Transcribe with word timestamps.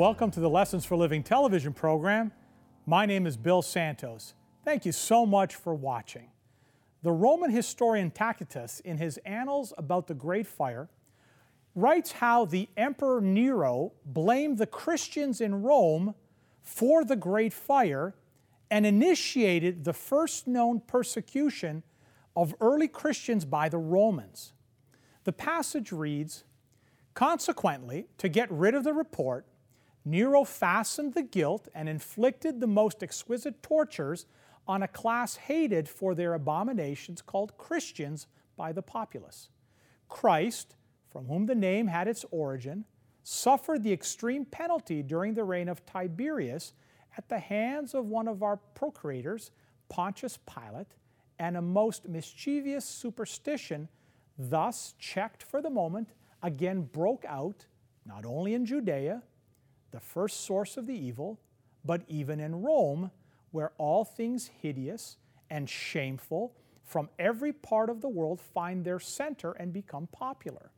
Welcome 0.00 0.30
to 0.30 0.40
the 0.40 0.48
Lessons 0.48 0.86
for 0.86 0.96
Living 0.96 1.22
television 1.22 1.74
program. 1.74 2.32
My 2.86 3.04
name 3.04 3.26
is 3.26 3.36
Bill 3.36 3.60
Santos. 3.60 4.32
Thank 4.64 4.86
you 4.86 4.92
so 4.92 5.26
much 5.26 5.54
for 5.54 5.74
watching. 5.74 6.30
The 7.02 7.12
Roman 7.12 7.50
historian 7.50 8.10
Tacitus, 8.10 8.80
in 8.80 8.96
his 8.96 9.18
Annals 9.26 9.74
about 9.76 10.06
the 10.06 10.14
Great 10.14 10.46
Fire, 10.46 10.88
writes 11.74 12.12
how 12.12 12.46
the 12.46 12.70
Emperor 12.78 13.20
Nero 13.20 13.92
blamed 14.06 14.56
the 14.56 14.66
Christians 14.66 15.38
in 15.38 15.62
Rome 15.62 16.14
for 16.62 17.04
the 17.04 17.14
Great 17.14 17.52
Fire 17.52 18.14
and 18.70 18.86
initiated 18.86 19.84
the 19.84 19.92
first 19.92 20.46
known 20.46 20.80
persecution 20.80 21.82
of 22.34 22.54
early 22.62 22.88
Christians 22.88 23.44
by 23.44 23.68
the 23.68 23.76
Romans. 23.76 24.54
The 25.24 25.34
passage 25.34 25.92
reads 25.92 26.44
Consequently, 27.12 28.06
to 28.16 28.30
get 28.30 28.50
rid 28.50 28.74
of 28.74 28.84
the 28.84 28.94
report, 28.94 29.44
Nero 30.04 30.44
fastened 30.44 31.14
the 31.14 31.22
guilt 31.22 31.68
and 31.74 31.88
inflicted 31.88 32.60
the 32.60 32.66
most 32.66 33.02
exquisite 33.02 33.62
tortures 33.62 34.26
on 34.66 34.82
a 34.82 34.88
class 34.88 35.36
hated 35.36 35.88
for 35.88 36.14
their 36.14 36.34
abominations 36.34 37.22
called 37.22 37.56
Christians 37.58 38.26
by 38.56 38.72
the 38.72 38.82
populace. 38.82 39.48
Christ, 40.08 40.76
from 41.08 41.26
whom 41.26 41.46
the 41.46 41.54
name 41.54 41.86
had 41.86 42.08
its 42.08 42.24
origin, 42.30 42.84
suffered 43.22 43.82
the 43.82 43.92
extreme 43.92 44.44
penalty 44.44 45.02
during 45.02 45.34
the 45.34 45.44
reign 45.44 45.68
of 45.68 45.84
Tiberius 45.84 46.72
at 47.16 47.28
the 47.28 47.38
hands 47.38 47.94
of 47.94 48.06
one 48.06 48.28
of 48.28 48.42
our 48.42 48.56
procurators, 48.56 49.50
Pontius 49.88 50.38
Pilate, 50.46 50.94
and 51.38 51.56
a 51.56 51.62
most 51.62 52.08
mischievous 52.08 52.84
superstition, 52.84 53.88
thus 54.38 54.94
checked 54.98 55.42
for 55.42 55.60
the 55.60 55.70
moment, 55.70 56.10
again 56.42 56.82
broke 56.82 57.24
out, 57.26 57.66
not 58.06 58.24
only 58.24 58.54
in 58.54 58.64
Judea, 58.64 59.22
the 59.90 60.00
first 60.00 60.44
source 60.44 60.76
of 60.76 60.86
the 60.86 60.94
evil, 60.94 61.40
but 61.84 62.02
even 62.08 62.40
in 62.40 62.62
Rome, 62.62 63.10
where 63.50 63.72
all 63.78 64.04
things 64.04 64.50
hideous 64.60 65.16
and 65.48 65.68
shameful 65.68 66.54
from 66.84 67.08
every 67.18 67.52
part 67.52 67.90
of 67.90 68.00
the 68.00 68.08
world 68.08 68.40
find 68.40 68.84
their 68.84 69.00
center 69.00 69.52
and 69.52 69.72
become 69.72 70.08
popular. 70.08 70.70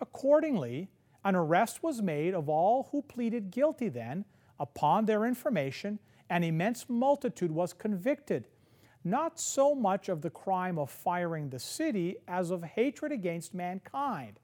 Accordingly, 0.00 0.88
an 1.24 1.34
arrest 1.34 1.82
was 1.82 2.02
made 2.02 2.34
of 2.34 2.48
all 2.48 2.88
who 2.92 3.02
pleaded 3.02 3.50
guilty 3.50 3.88
then. 3.88 4.24
Upon 4.60 5.06
their 5.06 5.24
information, 5.24 5.98
an 6.28 6.44
immense 6.44 6.88
multitude 6.88 7.50
was 7.50 7.72
convicted, 7.72 8.48
not 9.02 9.40
so 9.40 9.74
much 9.74 10.08
of 10.08 10.22
the 10.22 10.30
crime 10.30 10.78
of 10.78 10.90
firing 10.90 11.50
the 11.50 11.58
city 11.58 12.16
as 12.28 12.50
of 12.50 12.62
hatred 12.62 13.12
against 13.12 13.54
mankind. 13.54 14.38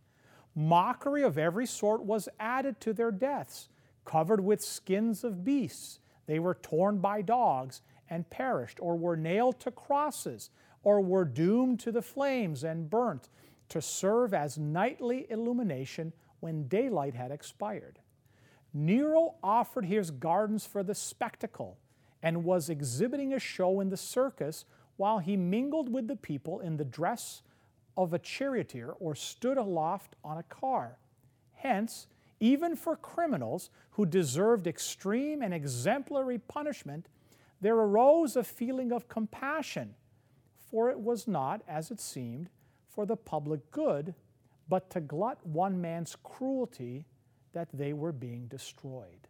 Mockery 0.54 1.22
of 1.22 1.38
every 1.38 1.66
sort 1.66 2.02
was 2.02 2.28
added 2.38 2.80
to 2.80 2.92
their 2.92 3.10
deaths 3.10 3.68
covered 4.10 4.40
with 4.40 4.60
skins 4.60 5.22
of 5.22 5.44
beasts. 5.44 6.00
They 6.26 6.40
were 6.40 6.54
torn 6.54 6.98
by 6.98 7.22
dogs 7.22 7.80
and 8.08 8.28
perished, 8.28 8.78
or 8.80 8.96
were 8.96 9.16
nailed 9.16 9.60
to 9.60 9.70
crosses, 9.70 10.50
or 10.82 11.00
were 11.00 11.24
doomed 11.24 11.78
to 11.80 11.92
the 11.92 12.02
flames 12.02 12.64
and 12.64 12.90
burnt 12.90 13.28
to 13.68 13.80
serve 13.80 14.34
as 14.34 14.58
nightly 14.58 15.30
illumination 15.30 16.12
when 16.40 16.66
daylight 16.66 17.14
had 17.14 17.30
expired. 17.30 18.00
Nero 18.74 19.34
offered 19.44 19.84
his 19.84 20.10
gardens 20.10 20.66
for 20.66 20.82
the 20.82 20.94
spectacle 20.94 21.78
and 22.20 22.42
was 22.42 22.68
exhibiting 22.68 23.32
a 23.32 23.38
show 23.38 23.78
in 23.78 23.90
the 23.90 23.96
circus 23.96 24.64
while 24.96 25.20
he 25.20 25.36
mingled 25.36 25.92
with 25.92 26.08
the 26.08 26.16
people 26.16 26.58
in 26.58 26.78
the 26.78 26.84
dress 26.84 27.42
of 27.96 28.12
a 28.12 28.18
charioteer 28.18 28.90
or 28.98 29.14
stood 29.14 29.56
aloft 29.56 30.16
on 30.24 30.36
a 30.36 30.42
car. 30.42 30.98
Hence, 31.52 32.08
even 32.40 32.74
for 32.74 32.96
criminals 32.96 33.70
who 33.92 34.06
deserved 34.06 34.66
extreme 34.66 35.42
and 35.42 35.52
exemplary 35.52 36.38
punishment, 36.38 37.06
there 37.60 37.76
arose 37.76 38.34
a 38.34 38.42
feeling 38.42 38.90
of 38.90 39.08
compassion, 39.08 39.94
for 40.70 40.90
it 40.90 40.98
was 40.98 41.28
not, 41.28 41.62
as 41.68 41.90
it 41.90 42.00
seemed, 42.00 42.48
for 42.88 43.04
the 43.04 43.16
public 43.16 43.70
good, 43.70 44.14
but 44.68 44.88
to 44.90 45.00
glut 45.00 45.44
one 45.46 45.80
man's 45.80 46.16
cruelty 46.22 47.04
that 47.52 47.68
they 47.72 47.92
were 47.92 48.12
being 48.12 48.46
destroyed. 48.46 49.28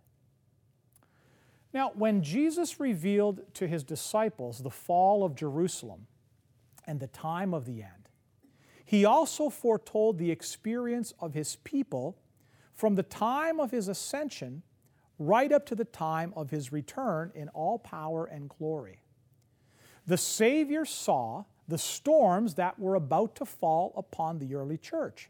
Now, 1.73 1.93
when 1.95 2.23
Jesus 2.23 2.81
revealed 2.81 3.43
to 3.55 3.67
his 3.67 3.85
disciples 3.85 4.59
the 4.59 4.71
fall 4.71 5.25
of 5.25 5.35
Jerusalem 5.35 6.07
and 6.87 7.01
the 7.01 7.07
time 7.07 7.55
of 7.55 7.65
the 7.65 7.83
end, 7.83 8.09
he 8.85 9.05
also 9.05 9.49
foretold 9.49 10.19
the 10.19 10.31
experience 10.31 11.15
of 11.21 11.35
his 11.35 11.57
people 11.57 12.17
from 12.81 12.95
the 12.95 13.03
time 13.03 13.61
of 13.61 13.71
his 13.71 13.89
ascension 13.89 14.63
right 15.19 15.53
up 15.53 15.67
to 15.67 15.75
the 15.75 15.85
time 15.85 16.33
of 16.35 16.49
his 16.49 16.73
return 16.73 17.31
in 17.35 17.51
all 17.51 17.79
power 17.79 18.25
and 18.25 18.49
glory. 18.49 19.03
The 20.07 20.17
Savior 20.17 20.87
saw 20.87 21.45
the 21.69 21.77
storms 21.77 22.55
that 22.55 22.79
were 22.79 22.95
about 22.95 23.37
to 23.37 23.45
fall 23.45 23.93
upon 23.99 24.39
the 24.39 24.55
early 24.55 24.79
church 24.79 25.29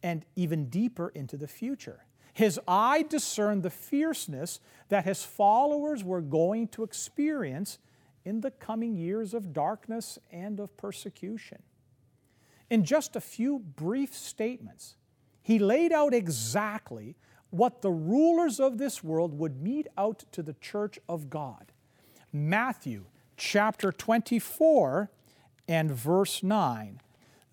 and 0.00 0.24
even 0.36 0.66
deeper 0.66 1.08
into 1.08 1.36
the 1.36 1.48
future. 1.48 2.04
His 2.32 2.60
eye 2.68 3.02
discerned 3.02 3.64
the 3.64 3.70
fierceness 3.70 4.60
that 4.88 5.04
his 5.04 5.24
followers 5.24 6.04
were 6.04 6.20
going 6.20 6.68
to 6.68 6.84
experience 6.84 7.78
in 8.24 8.42
the 8.42 8.52
coming 8.52 8.94
years 8.94 9.34
of 9.34 9.52
darkness 9.52 10.20
and 10.30 10.60
of 10.60 10.76
persecution. 10.76 11.64
In 12.70 12.84
just 12.84 13.16
a 13.16 13.20
few 13.20 13.58
brief 13.58 14.14
statements, 14.14 14.94
he 15.46 15.60
laid 15.60 15.92
out 15.92 16.12
exactly 16.12 17.14
what 17.50 17.80
the 17.80 17.90
rulers 17.92 18.58
of 18.58 18.78
this 18.78 19.04
world 19.04 19.32
would 19.38 19.62
mete 19.62 19.86
out 19.96 20.24
to 20.32 20.42
the 20.42 20.54
church 20.54 20.98
of 21.08 21.30
God. 21.30 21.70
Matthew 22.32 23.04
chapter 23.36 23.92
24 23.92 25.08
and 25.68 25.92
verse 25.92 26.42
9. 26.42 27.00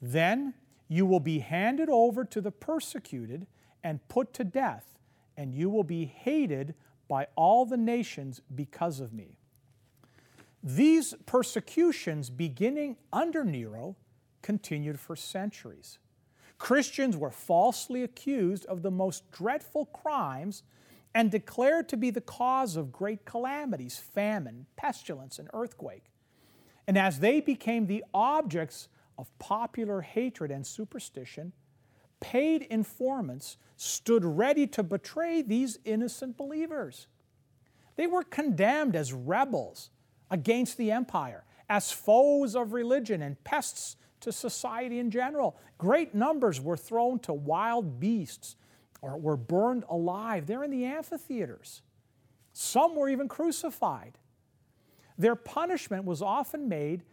Then 0.01 0.55
you 0.87 1.05
will 1.05 1.19
be 1.19 1.37
handed 1.37 1.87
over 1.87 2.25
to 2.25 2.41
the 2.41 2.49
persecuted 2.49 3.45
and 3.83 4.07
put 4.07 4.33
to 4.33 4.43
death, 4.43 4.97
and 5.37 5.53
you 5.53 5.69
will 5.69 5.83
be 5.83 6.05
hated 6.05 6.73
by 7.07 7.27
all 7.35 7.63
the 7.63 7.77
nations 7.77 8.41
because 8.55 8.99
of 9.01 9.13
me. 9.13 9.37
These 10.63 11.13
persecutions, 11.27 12.31
beginning 12.31 12.97
under 13.13 13.43
Nero, 13.43 13.97
continued 14.41 14.99
for 14.99 15.15
centuries. 15.15 15.99
Christians 16.58 17.18
were 17.18 17.31
falsely 17.31 18.03
accused 18.03 18.66
of 18.66 18.81
the 18.81 18.91
most 18.91 19.30
dreadful 19.31 19.86
crimes 19.88 20.64
and 21.14 21.30
declared 21.30 21.90
to 21.90 21.97
be 21.97 22.09
the 22.09 22.22
cause 22.22 22.75
of 22.75 22.91
great 22.91 23.25
calamities, 23.25 23.97
famine, 23.97 24.66
pestilence, 24.75 25.40
and 25.40 25.50
earthquake. 25.53 26.06
And 26.88 26.97
as 26.97 27.19
they 27.19 27.40
became 27.40 27.88
the 27.88 28.03
objects 28.14 28.88
of 29.18 29.38
popular 29.40 30.02
hatred 30.02 30.52
and 30.52 30.66
superstition, 30.66 31.53
paid 32.19 32.64
informants 32.64 33.58
stood 33.75 34.24
ready 34.24 34.66
to 34.68 34.81
betray 34.81 35.41
these 35.41 35.78
innocent 35.85 36.38
believers. 36.38 37.08
They 37.96 38.08
were 38.08 38.23
condemned 38.23 38.96
as 38.96 39.14
rebels 39.14 39.91
against 40.32 40.78
the 40.78 40.91
empire, 40.91 41.44
as 41.70 41.91
foes 41.91 42.56
of 42.56 42.73
religion 42.73 43.22
and 43.22 43.41
pests 43.44 43.97
to 44.23 44.31
society 44.31 44.99
in 44.99 45.11
general. 45.11 45.55
Great 45.78 46.14
numbers 46.14 46.59
were 46.59 46.78
thrown 46.78 47.20
to 47.20 47.34
wild 47.34 47.99
beasts 47.99 48.55
or 49.02 49.17
were 49.17 49.37
burned 49.37 49.84
alive. 49.90 50.47
They're 50.47 50.64
in 50.64 50.72
the 50.72 50.85
amphitheaters. 50.85 51.81
Some 52.53 52.96
were 52.96 53.09
even 53.09 53.28
crucified. 53.28 54.17
Their 55.17 55.35
punishment 55.35 56.05
was 56.05 56.22
often 56.22 56.67
made 56.67 57.03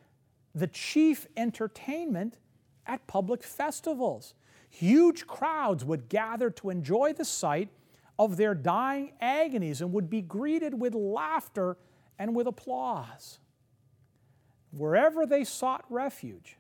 the 0.55 0.67
chief 0.67 1.27
entertainment 1.37 2.39
at 2.87 3.07
public 3.07 3.43
festivals. 3.43 4.35
Huge 4.69 5.27
crowds 5.27 5.85
would 5.85 6.09
gather 6.09 6.51
to 6.51 6.71
enjoy 6.71 7.13
the 7.13 7.25
sight 7.25 7.69
of 8.19 8.37
their 8.37 8.55
dying 8.55 9.13
agonies 9.21 9.81
and 9.81 9.93
would 9.93 10.11
be 10.11 10.21
greeted 10.21 10.79
with 10.79 10.95
laughter 10.95 11.77
and 12.19 12.35
with 12.37 12.47
applause. 12.47 13.39
Wherever 14.73 15.27
they 15.27 15.43
sought 15.43 15.85
refuge, 15.89 16.57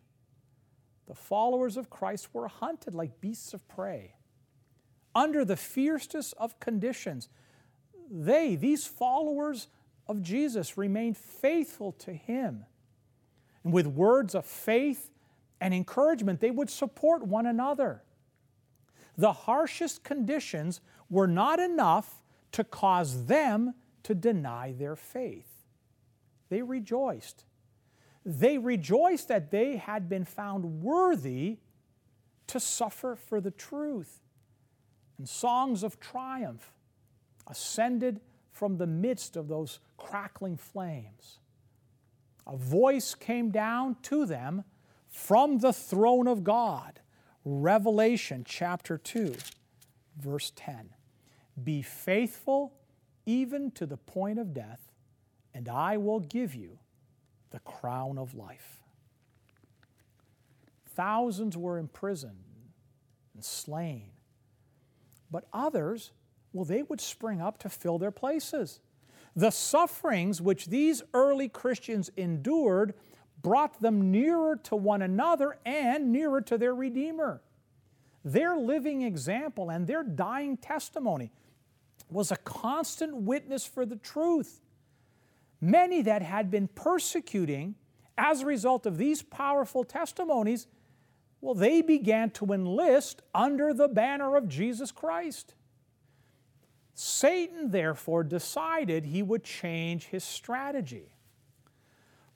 the 1.10 1.16
followers 1.16 1.76
of 1.76 1.90
Christ 1.90 2.28
were 2.32 2.46
hunted 2.46 2.94
like 2.94 3.20
beasts 3.20 3.52
of 3.52 3.66
prey. 3.66 4.14
Under 5.12 5.44
the 5.44 5.56
fiercest 5.56 6.34
of 6.38 6.60
conditions, 6.60 7.28
they, 8.08 8.54
these 8.54 8.86
followers 8.86 9.66
of 10.06 10.22
Jesus, 10.22 10.78
remained 10.78 11.16
faithful 11.16 11.90
to 11.98 12.12
Him. 12.12 12.64
And 13.64 13.72
with 13.72 13.88
words 13.88 14.36
of 14.36 14.46
faith 14.46 15.10
and 15.60 15.74
encouragement, 15.74 16.38
they 16.38 16.52
would 16.52 16.70
support 16.70 17.26
one 17.26 17.46
another. 17.46 18.04
The 19.18 19.32
harshest 19.32 20.04
conditions 20.04 20.80
were 21.10 21.26
not 21.26 21.58
enough 21.58 22.22
to 22.52 22.62
cause 22.62 23.26
them 23.26 23.74
to 24.04 24.14
deny 24.14 24.74
their 24.78 24.94
faith. 24.94 25.66
They 26.50 26.62
rejoiced 26.62 27.46
they 28.24 28.58
rejoiced 28.58 29.28
that 29.28 29.50
they 29.50 29.76
had 29.76 30.08
been 30.08 30.24
found 30.24 30.82
worthy 30.82 31.58
to 32.48 32.60
suffer 32.60 33.16
for 33.16 33.40
the 33.40 33.50
truth. 33.50 34.20
And 35.18 35.28
songs 35.28 35.82
of 35.82 36.00
triumph 36.00 36.72
ascended 37.46 38.20
from 38.52 38.76
the 38.76 38.86
midst 38.86 39.36
of 39.36 39.48
those 39.48 39.80
crackling 39.96 40.56
flames. 40.56 41.38
A 42.46 42.56
voice 42.56 43.14
came 43.14 43.50
down 43.50 43.96
to 44.02 44.26
them 44.26 44.64
from 45.08 45.58
the 45.58 45.72
throne 45.72 46.26
of 46.26 46.44
God. 46.44 47.00
Revelation 47.44 48.44
chapter 48.46 48.98
2, 48.98 49.34
verse 50.18 50.52
10. 50.56 50.90
Be 51.62 51.82
faithful 51.82 52.72
even 53.26 53.70
to 53.72 53.86
the 53.86 53.96
point 53.96 54.38
of 54.38 54.52
death, 54.52 54.90
and 55.54 55.68
I 55.68 55.96
will 55.96 56.20
give 56.20 56.54
you 56.54 56.78
the 57.50 57.60
crown 57.60 58.18
of 58.18 58.34
life. 58.34 58.82
Thousands 60.94 61.56
were 61.56 61.78
imprisoned 61.78 62.44
and 63.34 63.44
slain, 63.44 64.10
but 65.30 65.44
others, 65.52 66.10
well, 66.52 66.64
they 66.64 66.82
would 66.82 67.00
spring 67.00 67.40
up 67.40 67.58
to 67.58 67.68
fill 67.68 67.98
their 67.98 68.10
places. 68.10 68.80
The 69.36 69.50
sufferings 69.50 70.42
which 70.42 70.66
these 70.66 71.02
early 71.14 71.48
Christians 71.48 72.10
endured 72.16 72.94
brought 73.40 73.80
them 73.80 74.10
nearer 74.10 74.56
to 74.64 74.76
one 74.76 75.02
another 75.02 75.56
and 75.64 76.12
nearer 76.12 76.40
to 76.42 76.58
their 76.58 76.74
Redeemer. 76.74 77.40
Their 78.24 78.56
living 78.56 79.02
example 79.02 79.70
and 79.70 79.86
their 79.86 80.02
dying 80.02 80.56
testimony 80.56 81.30
was 82.10 82.30
a 82.30 82.36
constant 82.36 83.14
witness 83.14 83.64
for 83.64 83.86
the 83.86 83.96
truth. 83.96 84.60
Many 85.60 86.02
that 86.02 86.22
had 86.22 86.50
been 86.50 86.68
persecuting 86.68 87.74
as 88.16 88.42
a 88.42 88.46
result 88.46 88.86
of 88.86 88.96
these 88.96 89.22
powerful 89.22 89.84
testimonies, 89.84 90.66
well, 91.40 91.54
they 91.54 91.82
began 91.82 92.30
to 92.32 92.52
enlist 92.52 93.22
under 93.34 93.72
the 93.72 93.88
banner 93.88 94.36
of 94.36 94.48
Jesus 94.48 94.90
Christ. 94.90 95.54
Satan, 96.94 97.70
therefore, 97.70 98.24
decided 98.24 99.06
he 99.06 99.22
would 99.22 99.42
change 99.42 100.06
his 100.06 100.22
strategy. 100.22 101.14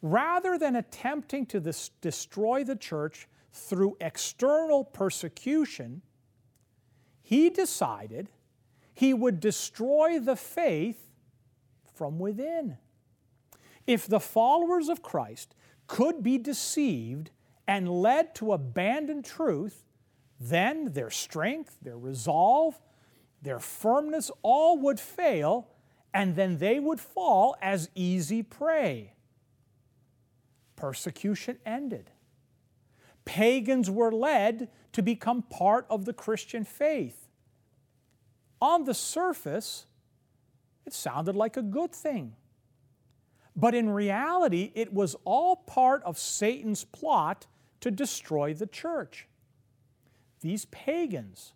Rather 0.00 0.59
than 0.59 0.76
attempting 0.76 1.47
to 1.47 1.61
destroy 2.00 2.65
the 2.65 2.76
church 2.76 3.29
through 3.53 3.97
external 4.00 4.85
persecution, 4.85 6.03
he 7.23 7.50
decided 7.50 8.29
he 8.94 9.12
would 9.12 9.41
destroy 9.41 10.19
the 10.19 10.37
faith 10.37 11.11
from 11.94 12.19
within. 12.19 12.76
If 13.86 14.06
the 14.06 14.20
followers 14.20 14.88
of 14.88 15.02
Christ 15.02 15.54
could 15.86 16.22
be 16.22 16.38
deceived 16.38 17.31
and 17.66 17.88
led 17.88 18.34
to 18.36 18.52
abandon 18.52 19.22
truth, 19.22 19.84
then 20.40 20.92
their 20.92 21.10
strength, 21.10 21.78
their 21.82 21.98
resolve, 21.98 22.81
their 23.42 23.60
firmness 23.60 24.31
all 24.42 24.78
would 24.78 24.98
fail, 24.98 25.69
and 26.12 26.36
then 26.36 26.58
they 26.58 26.81
would 26.81 27.00
fall 27.00 27.56
as 27.60 27.90
easy 27.94 28.42
prey. 28.42 29.12
Persecution 30.76 31.58
ended. 31.64 32.10
Pagans 33.25 33.90
were 33.90 34.12
led 34.12 34.69
to 34.92 35.02
become 35.02 35.42
part 35.42 35.87
of 35.88 36.04
the 36.04 36.12
Christian 36.12 36.64
faith. 36.64 37.28
On 38.60 38.84
the 38.84 38.94
surface, 38.94 39.87
it 40.87 40.92
sounded 40.92 41.37
like 41.37 41.56
a 41.56 41.62
good 41.62 41.92
thing. 41.92 42.34
But 43.56 43.74
in 43.74 43.90
reality, 43.90 44.72
it 44.74 44.92
was 44.92 45.14
all 45.24 45.56
part 45.56 46.02
of 46.04 46.18
Satan's 46.18 46.84
plot 46.84 47.46
to 47.80 47.90
destroy 47.90 48.54
the 48.54 48.66
church. 48.66 49.28
These 50.40 50.66
pagans, 50.66 51.52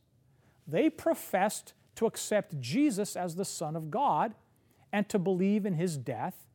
they 0.67 0.91
professed 0.91 1.75
to 1.97 2.07
accept 2.07 2.61
Jesus 2.61 3.17
as 3.17 3.35
the 3.35 3.45
Son 3.45 3.75
of 3.75 3.91
God 3.91 4.35
and 4.93 5.09
to 5.09 5.19
believe 5.19 5.67
in 5.67 5.75
his 5.75 5.97
death 5.97 6.47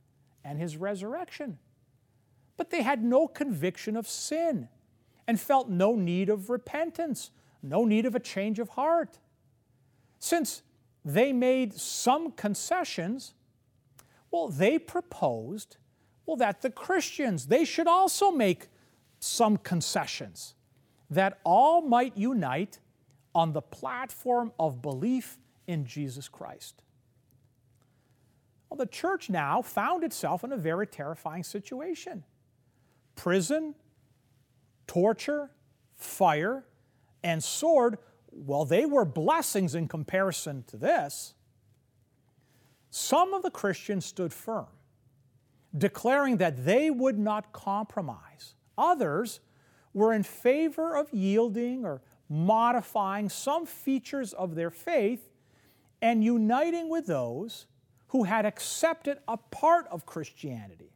and 0.43 0.59
his 0.59 0.77
resurrection. 0.77 1.59
But 2.55 2.69
they 2.69 2.81
had 2.81 3.03
no 3.03 3.27
conviction 3.27 3.97
of 3.97 4.07
sin 4.07 4.69
and 5.27 5.39
felt 5.39 5.69
no 5.69 5.95
need 5.95 6.29
of 6.29 6.49
repentance, 6.49 7.31
no 7.61 7.85
need 7.85 8.05
of 8.05 8.15
a 8.15 8.19
change 8.19 8.59
of 8.59 8.69
heart. 8.69 9.19
Since 10.19 10.61
they 11.03 11.33
made 11.33 11.73
some 11.73 12.31
concessions, 12.31 13.33
well, 14.33 14.47
they 14.47 14.79
proposed, 14.79 15.77
well, 16.25 16.37
that 16.37 16.63
the 16.63 16.71
Christians, 16.71 17.45
they 17.45 17.63
should 17.63 17.85
also 17.85 18.31
make 18.31 18.67
some 19.19 19.57
concessions, 19.57 20.55
that 21.11 21.39
all 21.43 21.83
might 21.83 22.17
unite 22.17 22.79
on 23.35 23.53
the 23.53 23.61
platform 23.61 24.51
of 24.59 24.81
belief 24.81 25.37
in 25.67 25.85
Jesus 25.85 26.27
Christ. 26.27 26.81
Well, 28.69 28.77
the 28.79 28.87
church 28.87 29.29
now 29.29 29.61
found 29.61 30.03
itself 30.03 30.43
in 30.43 30.51
a 30.51 30.57
very 30.57 30.87
terrifying 30.87 31.43
situation 31.43 32.23
prison, 33.15 33.75
torture, 34.87 35.51
fire, 35.95 36.65
and 37.23 37.43
sword. 37.43 37.99
Well, 38.31 38.65
they 38.65 38.87
were 38.87 39.05
blessings 39.05 39.75
in 39.75 39.87
comparison 39.87 40.63
to 40.69 40.77
this. 40.77 41.35
Some 42.95 43.33
of 43.33 43.41
the 43.41 43.49
Christians 43.49 44.05
stood 44.05 44.31
firm, 44.31 44.67
declaring 45.75 46.37
that 46.37 46.63
they 46.63 46.91
would 46.91 47.17
not 47.17 47.51
compromise. 47.51 48.53
Others 48.77 49.39
were 49.95 50.13
in 50.13 50.21
favor 50.21 50.95
of 50.95 51.11
yielding 51.11 51.85
or 51.85 52.03
modifying 52.29 53.29
some 53.29 53.65
features 53.65 54.31
of 54.33 54.53
their 54.53 54.69
faith 54.69 55.31
and 56.03 56.23
uniting 56.23 56.87
with 56.87 57.07
those 57.07 57.65
who 58.09 58.25
had 58.25 58.45
accepted 58.45 59.17
a 59.27 59.37
part 59.37 59.87
of 59.87 60.05
Christianity. 60.05 60.93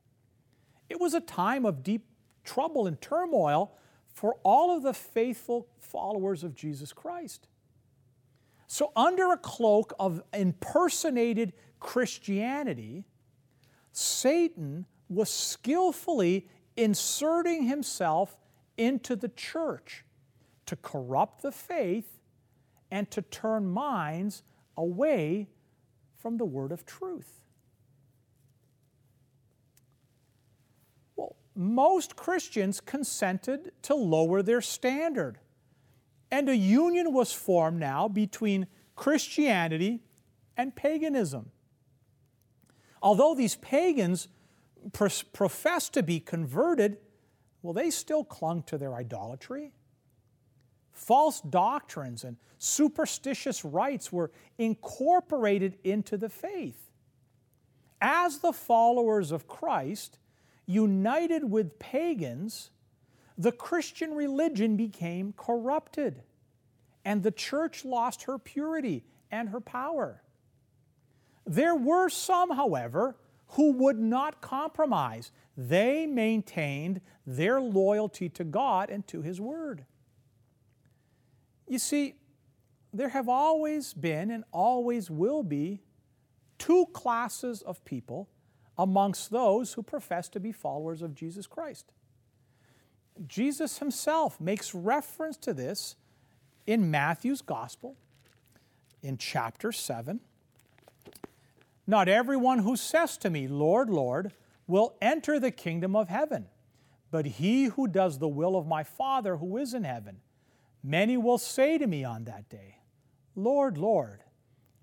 It 0.89 1.01
was 1.01 1.15
a 1.15 1.19
time 1.19 1.65
of 1.65 1.81
deep 1.81 2.05
trouble 2.43 2.85
and 2.85 3.01
turmoil 3.01 3.75
for 4.13 4.35
all 4.43 4.77
of 4.77 4.83
the 4.83 4.93
faithful 4.93 5.67
followers 5.79 6.43
of 6.43 6.53
Jesus 6.53 6.93
Christ. 6.93 7.47
So, 8.67 8.91
under 8.95 9.31
a 9.31 9.37
cloak 9.37 9.93
of 9.97 10.21
impersonated 10.33 11.53
Christianity, 11.79 13.05
Satan 13.91 14.85
was 15.09 15.29
skillfully 15.29 16.47
inserting 16.75 17.63
himself 17.63 18.37
into 18.77 19.15
the 19.15 19.29
church 19.29 20.05
to 20.65 20.75
corrupt 20.75 21.41
the 21.41 21.51
faith 21.51 22.19
and 22.91 23.09
to 23.11 23.21
turn 23.21 23.67
minds 23.67 24.43
away 24.77 25.47
from 26.17 26.37
the 26.37 26.45
word 26.45 26.71
of 26.71 26.85
truth. 26.85 27.41
Well, 31.15 31.35
most 31.55 32.15
Christians 32.15 32.79
consented 32.79 33.71
to 33.83 33.95
lower 33.95 34.41
their 34.41 34.61
standard, 34.61 35.39
and 36.29 36.49
a 36.49 36.55
union 36.55 37.13
was 37.13 37.31
formed 37.31 37.79
now 37.79 38.07
between 38.07 38.67
Christianity 38.95 40.01
and 40.55 40.75
paganism. 40.75 41.51
Although 43.07 43.35
these 43.35 43.55
pagans 43.55 44.27
professed 44.91 45.93
to 45.93 46.03
be 46.03 46.19
converted, 46.19 46.97
well, 47.61 47.71
they 47.71 47.89
still 47.89 48.25
clung 48.25 48.63
to 48.63 48.77
their 48.77 48.95
idolatry. 48.95 49.71
False 50.91 51.39
doctrines 51.39 52.25
and 52.25 52.35
superstitious 52.57 53.63
rites 53.63 54.11
were 54.11 54.29
incorporated 54.57 55.77
into 55.85 56.17
the 56.17 56.27
faith. 56.27 56.91
As 58.01 58.39
the 58.39 58.51
followers 58.51 59.31
of 59.31 59.47
Christ, 59.47 60.19
united 60.65 61.49
with 61.49 61.79
pagans, 61.79 62.71
the 63.37 63.53
Christian 63.53 64.15
religion 64.15 64.75
became 64.75 65.33
corrupted, 65.37 66.23
and 67.05 67.23
the 67.23 67.31
church 67.31 67.85
lost 67.85 68.23
her 68.23 68.37
purity 68.37 69.05
and 69.31 69.47
her 69.47 69.61
power. 69.61 70.23
There 71.47 71.75
were 71.75 72.09
some, 72.09 72.51
however, 72.51 73.15
who 73.51 73.71
would 73.73 73.97
not 73.97 74.41
compromise. 74.41 75.31
They 75.55 76.05
maintained 76.05 77.01
their 77.25 77.61
loyalty 77.61 78.27
to 78.29 78.43
God 78.43 78.89
and 78.89 79.07
to 79.07 79.21
His 79.21 79.39
Word. 79.39 79.85
You 81.67 81.79
see, 81.79 82.15
there 82.93 83.09
have 83.09 83.29
always 83.29 83.93
been 83.93 84.29
and 84.29 84.43
always 84.51 85.09
will 85.09 85.43
be 85.43 85.81
two 86.57 86.85
classes 86.93 87.61
of 87.61 87.83
people 87.85 88.29
amongst 88.77 89.31
those 89.31 89.73
who 89.73 89.83
profess 89.83 90.29
to 90.29 90.39
be 90.39 90.51
followers 90.51 91.01
of 91.01 91.15
Jesus 91.15 91.47
Christ. 91.47 91.91
Jesus 93.25 93.79
himself 93.79 94.39
makes 94.39 94.75
reference 94.75 95.37
to 95.37 95.53
this 95.53 95.95
in 96.65 96.91
Matthew's 96.91 97.41
Gospel 97.41 97.95
in 99.01 99.17
chapter 99.17 99.71
7 99.71 100.19
not 101.87 102.09
everyone 102.09 102.59
who 102.59 102.75
says 102.75 103.17
to 103.19 103.29
me, 103.29 103.47
Lord, 103.47 103.89
Lord, 103.89 104.33
will 104.67 104.95
enter 105.01 105.39
the 105.39 105.51
kingdom 105.51 105.95
of 105.95 106.09
heaven, 106.09 106.47
but 107.09 107.25
he 107.25 107.65
who 107.65 107.87
does 107.87 108.19
the 108.19 108.27
will 108.27 108.57
of 108.57 108.67
my 108.67 108.83
Father 108.83 109.37
who 109.37 109.55
is 109.55 109.73
in 109.73 109.85
heaven. 109.85 110.17
Many 110.83 111.15
will 111.15 111.37
say 111.37 111.77
to 111.77 111.87
me 111.87 112.03
on 112.03 112.25
that 112.25 112.49
day, 112.49 112.79
Lord, 113.35 113.77
Lord, 113.77 114.23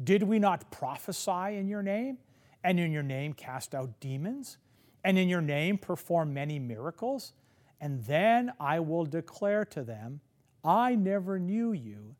Did 0.02 0.23
we 0.25 0.38
not 0.38 0.70
prophesy 0.70 1.56
in 1.56 1.68
your 1.68 1.82
name, 1.82 2.18
and 2.64 2.80
in 2.80 2.90
your 2.90 3.02
name 3.02 3.34
cast 3.34 3.75
out 3.75 4.00
demons, 4.00 4.56
and 5.04 5.18
in 5.18 5.28
your 5.28 5.42
name 5.42 5.76
perform 5.76 6.32
many 6.32 6.58
miracles? 6.58 7.34
And 7.80 8.02
then 8.04 8.52
I 8.58 8.80
will 8.80 9.04
declare 9.04 9.66
to 9.66 9.82
them, 9.82 10.20
I 10.64 10.94
never 10.94 11.38
knew 11.38 11.73
you. 11.73 12.16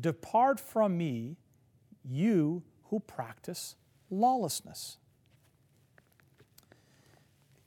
Depart 0.00 0.58
from 0.58 0.96
me, 0.96 1.36
you 2.02 2.62
who 2.84 3.00
practice 3.00 3.76
lawlessness. 4.12 4.98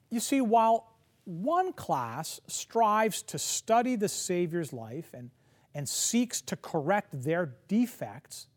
You 0.10 0.20
see, 0.20 0.40
while 0.40 0.94
one 1.26 1.74
class 1.74 2.40
strives 2.48 3.22
to 3.24 3.40
study 3.40 3.96
the 3.96 4.08
Savior's 4.08 4.72
life 4.72 5.10
and, 5.14 5.32
and 5.74 5.90
seeks 5.90 6.40
to 6.42 6.56
correct 6.56 7.24
their 7.24 7.56
defects 7.68 8.48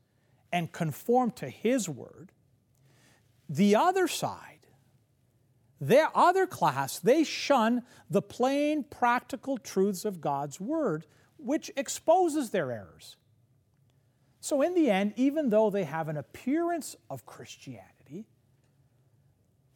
and 0.52 0.71
conform 0.71 1.30
to 1.33 1.49
His 1.49 1.88
word, 1.88 2.30
the 3.49 3.75
other 3.75 4.07
side, 4.07 4.66
their 5.80 6.11
other 6.14 6.47
class, 6.47 6.99
they 6.99 7.25
shun 7.25 7.83
the 8.11 8.23
plain, 8.23 8.85
practical 8.85 9.57
truths 9.57 10.04
of 10.04 10.21
God's 10.21 10.61
word, 10.61 11.07
which 11.38 11.71
exposes 11.76 12.50
their 12.50 12.71
errors. 12.71 13.16
So, 14.40 14.62
in 14.62 14.75
the 14.75 14.90
end, 14.90 15.14
even 15.16 15.50
though 15.50 15.71
they 15.71 15.85
have 15.85 16.09
an 16.09 16.16
appearance 16.16 16.97
of 17.11 17.26
Christianity, 17.26 18.26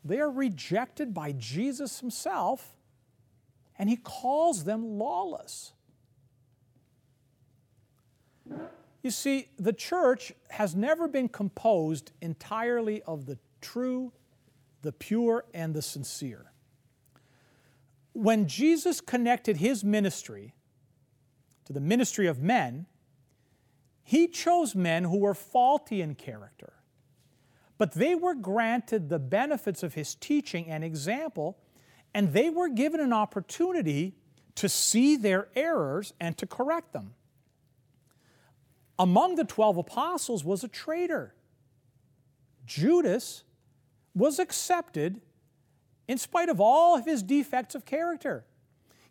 they 0.04 0.20
are 0.20 0.30
rejected 0.30 1.12
by 1.12 1.32
Jesus 1.32 2.00
himself, 2.00 2.76
and 3.78 3.88
he 3.88 3.96
calls 3.96 4.64
them 4.64 4.98
lawless. 4.98 5.72
You 9.02 9.10
see, 9.10 9.48
the 9.58 9.72
church 9.72 10.32
has 10.50 10.76
never 10.76 11.08
been 11.08 11.28
composed 11.28 12.12
entirely 12.20 13.02
of 13.02 13.26
the 13.26 13.38
true, 13.60 14.12
the 14.82 14.92
pure, 14.92 15.44
and 15.52 15.74
the 15.74 15.82
sincere. 15.82 16.52
When 18.12 18.46
Jesus 18.46 19.00
connected 19.00 19.56
his 19.56 19.82
ministry 19.82 20.54
to 21.64 21.72
the 21.72 21.80
ministry 21.80 22.26
of 22.26 22.40
men, 22.40 22.86
he 24.02 24.26
chose 24.28 24.74
men 24.74 25.04
who 25.04 25.18
were 25.18 25.34
faulty 25.34 26.00
in 26.00 26.14
character, 26.14 26.74
but 27.78 27.92
they 27.92 28.14
were 28.14 28.34
granted 28.34 29.08
the 29.08 29.18
benefits 29.18 29.82
of 29.82 29.94
his 29.94 30.14
teaching 30.14 30.68
and 30.68 30.84
example, 30.84 31.58
and 32.14 32.32
they 32.32 32.50
were 32.50 32.68
given 32.68 33.00
an 33.00 33.12
opportunity 33.12 34.14
to 34.54 34.68
see 34.68 35.16
their 35.16 35.48
errors 35.54 36.12
and 36.20 36.36
to 36.38 36.46
correct 36.46 36.92
them. 36.92 37.14
Among 38.98 39.36
the 39.36 39.44
12 39.44 39.78
apostles 39.78 40.44
was 40.44 40.62
a 40.62 40.68
traitor. 40.68 41.34
Judas 42.66 43.44
was 44.14 44.38
accepted 44.38 45.20
in 46.06 46.18
spite 46.18 46.48
of 46.48 46.60
all 46.60 46.96
of 46.96 47.04
his 47.04 47.22
defects 47.22 47.74
of 47.74 47.84
character. 47.84 48.44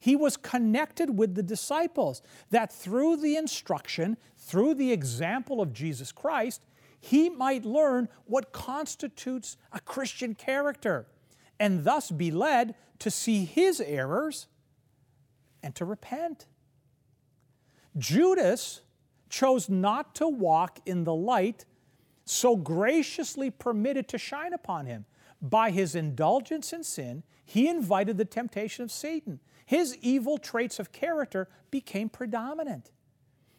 He 0.01 0.15
was 0.15 0.36
connected 0.36 1.15
with 1.15 1.36
the 1.36 1.43
disciples, 1.43 2.24
that 2.50 2.74
through 2.74 3.17
the 3.17 3.38
instruction, 3.38 4.17
through 4.36 4.74
the 4.74 4.91
example 4.91 5.62
of 5.62 5.74
Jesus 5.74 6.12
Christ, 6.12 6.63
he 7.00 7.29
might 7.29 7.65
learn 7.65 8.10
what 8.25 8.51
constitutes 8.51 9.58
a 9.72 9.79
Christian 9.79 10.34
character 10.34 11.05
and 11.60 11.84
thus 11.84 12.10
be 12.10 12.31
led 12.31 12.74
to 12.98 13.12
see 13.12 13.46
his 13.46 13.79
errors 13.79 14.48
and 15.62 15.75
to 15.75 15.86
repent. 15.86 16.48
Judas 17.96 18.81
chose 19.29 19.70
not 19.70 20.15
to 20.15 20.27
walk 20.27 20.79
in 20.84 21.03
the 21.03 21.13
light 21.13 21.65
so 22.25 22.55
graciously 22.55 23.51
permitted 23.51 24.08
to 24.08 24.17
shine 24.17 24.53
upon 24.53 24.88
him. 24.88 25.05
By 25.39 25.70
his 25.70 25.93
indulgence 25.93 26.74
in 26.74 26.84
sin, 26.84 27.22
he 27.46 27.67
invited 27.67 28.17
the 28.17 28.25
temptation 28.25 28.84
of 28.84 28.91
Satan 28.91 29.39
his 29.65 29.98
evil 29.98 30.38
traits 30.38 30.80
of 30.80 30.91
character 30.91 31.48
became 31.70 32.10
predominant. 32.10 32.91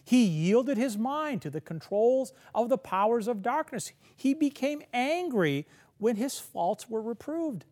He 0.05 0.25
yielded 0.25 0.77
his 0.77 0.99
mind 0.99 1.43
to 1.43 1.51
the 1.51 1.61
controls 1.61 2.33
of 2.55 2.69
the 2.69 2.79
powers 2.79 3.29
of 3.29 3.43
darkness. 3.43 3.93
He 4.17 4.35
became 4.35 4.83
angry 4.93 5.67
when 5.99 6.17
his 6.17 6.39
faults 6.39 6.89
were 6.89 7.03
reproved. 7.03 7.65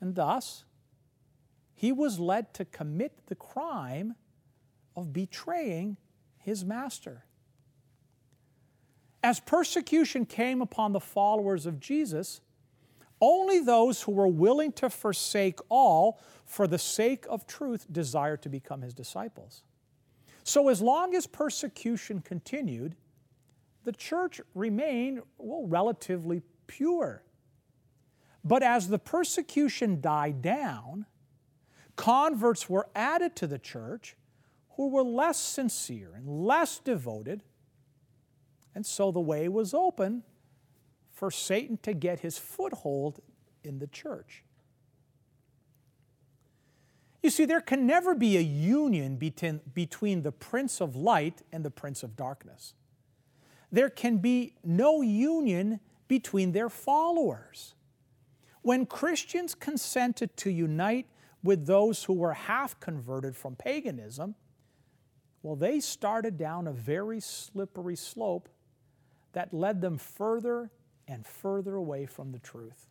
And 0.00 0.14
thus, 0.14 0.64
he 1.74 1.90
was 1.90 2.20
led 2.20 2.52
to 2.54 2.64
commit 2.64 3.26
the 3.26 3.34
crime 3.34 4.14
of 4.94 5.12
betraying 5.12 5.96
his 6.38 6.64
master. 6.64 7.24
As 9.22 9.40
persecution 9.40 10.26
came 10.26 10.60
upon 10.60 10.92
the 10.92 11.00
followers 11.00 11.64
of 11.64 11.80
Jesus, 11.80 12.40
only 13.22 13.60
those 13.60 14.02
who 14.02 14.12
were 14.12 14.28
willing 14.28 14.72
to 14.72 14.90
forsake 14.90 15.60
all 15.70 16.20
for 16.44 16.66
the 16.66 16.78
sake 16.78 17.24
of 17.30 17.46
truth 17.46 17.86
desired 17.90 18.42
to 18.42 18.50
become 18.50 18.82
his 18.82 18.92
disciples. 18.92 19.62
So, 20.42 20.68
as 20.68 20.82
long 20.82 21.14
as 21.14 21.26
persecution 21.28 22.20
continued, 22.20 22.96
the 23.84 23.92
church 23.92 24.40
remained, 24.54 25.22
well, 25.38 25.66
relatively 25.66 26.42
pure. 26.66 27.22
But 28.44 28.64
as 28.64 28.88
the 28.88 28.98
persecution 28.98 30.00
died 30.00 30.42
down, 30.42 31.06
converts 31.94 32.68
were 32.68 32.88
added 32.94 33.36
to 33.36 33.46
the 33.46 33.58
church 33.58 34.16
who 34.70 34.88
were 34.88 35.04
less 35.04 35.38
sincere 35.38 36.12
and 36.16 36.26
less 36.26 36.80
devoted. 36.80 37.44
And 38.74 38.84
so 38.84 39.12
the 39.12 39.20
way 39.20 39.48
was 39.48 39.74
open 39.74 40.24
for 41.22 41.30
Satan 41.30 41.78
to 41.84 41.94
get 41.94 42.18
his 42.18 42.36
foothold 42.36 43.20
in 43.62 43.78
the 43.78 43.86
church. 43.86 44.42
You 47.22 47.30
see, 47.30 47.44
there 47.44 47.60
can 47.60 47.86
never 47.86 48.12
be 48.16 48.36
a 48.36 48.40
union 48.40 49.14
between, 49.14 50.22
the 50.22 50.32
Prince 50.32 50.80
of 50.80 50.96
Light 50.96 51.42
and 51.52 51.64
the 51.64 51.70
Prince 51.70 52.02
of 52.02 52.16
Darkness. 52.16 52.74
There 53.70 53.88
can 53.88 54.16
be 54.16 54.56
no 54.64 55.00
union 55.00 55.78
between 56.08 56.50
their 56.50 56.68
followers. 56.68 57.76
When 58.62 58.84
Christians 58.84 59.54
consented 59.54 60.36
to 60.38 60.50
unite 60.50 61.06
with 61.44 61.66
those 61.66 62.02
who 62.02 62.14
were 62.14 62.32
half 62.32 62.80
converted 62.80 63.36
from 63.36 63.54
paganism, 63.54 64.34
well, 65.44 65.54
they 65.54 65.78
started 65.78 66.36
down 66.36 66.66
a 66.66 66.72
very 66.72 67.20
slippery 67.20 67.94
slope 67.94 68.48
that 69.34 69.54
led 69.54 69.80
them 69.80 69.98
further 69.98 70.72
and 71.12 71.26
further 71.26 71.76
away 71.76 72.06
from 72.06 72.32
the 72.32 72.38
truth. 72.38 72.88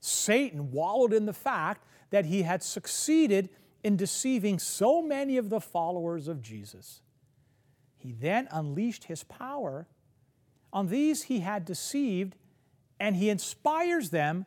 Satan 0.00 0.72
wallowed 0.72 1.12
in 1.12 1.26
the 1.26 1.32
fact 1.32 1.84
that 2.10 2.26
he 2.26 2.42
had 2.42 2.62
succeeded 2.62 3.48
in 3.84 3.96
deceiving 3.96 4.58
so 4.58 5.00
many 5.00 5.36
of 5.36 5.48
the 5.48 5.60
followers 5.60 6.26
of 6.28 6.42
Jesus. 6.42 7.02
He 7.96 8.12
then 8.12 8.48
unleashed 8.50 9.04
his 9.04 9.22
power 9.24 9.86
on 10.72 10.88
these 10.88 11.24
he 11.24 11.40
had 11.40 11.64
deceived, 11.64 12.36
and 13.00 13.16
he 13.16 13.30
inspires 13.30 14.10
them 14.10 14.46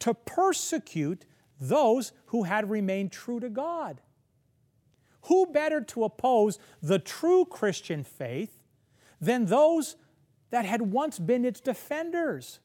to 0.00 0.12
persecute 0.12 1.24
those 1.60 2.12
who 2.26 2.42
had 2.42 2.68
remained 2.68 3.12
true 3.12 3.40
to 3.40 3.48
God. 3.48 4.00
Who 5.22 5.46
better 5.46 5.80
to 5.80 6.04
oppose 6.04 6.58
the 6.82 6.98
true 6.98 7.44
Christian 7.44 8.02
faith 8.02 8.60
than 9.20 9.46
those 9.46 9.96
that 10.52 10.66
had 10.66 10.82
once 10.82 11.18
been 11.18 11.44
its 11.44 11.60
defenders. 11.60 12.60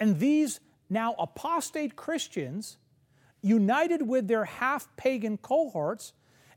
And 0.00 0.18
these 0.18 0.58
now 0.88 1.14
apostate 1.18 1.96
Christians 1.96 2.78
united 3.42 4.02
with 4.02 4.26
their 4.26 4.46
half 4.46 4.88
pagan 4.96 5.36
cohorts 5.36 6.14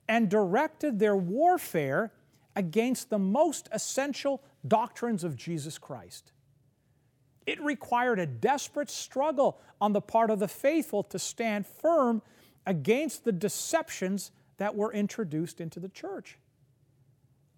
and 0.08 0.30
directed 0.30 1.00
their 1.00 1.18
warfare 1.18 2.14
against 2.56 3.10
the 3.10 3.20
most 3.20 3.68
essential 3.74 4.42
doctrines 4.66 5.26
of 5.26 5.36
Jesus 5.36 5.78
Christ. 5.78 6.32
It 7.46 7.62
required 7.62 8.18
a 8.18 8.26
desperate 8.26 8.90
struggle 8.90 9.60
on 9.82 9.92
the 9.92 10.02
part 10.02 10.32
of 10.32 10.40
the 10.40 10.48
faithful 10.48 11.04
to 11.04 11.20
stand 11.20 11.68
firm 11.68 12.22
against 12.66 13.26
the 13.26 13.34
deceptions 13.34 14.32
that 14.58 14.76
were 14.76 14.94
introduced 14.94 15.60
into 15.60 15.82
the 15.82 15.90
church. 15.90 16.38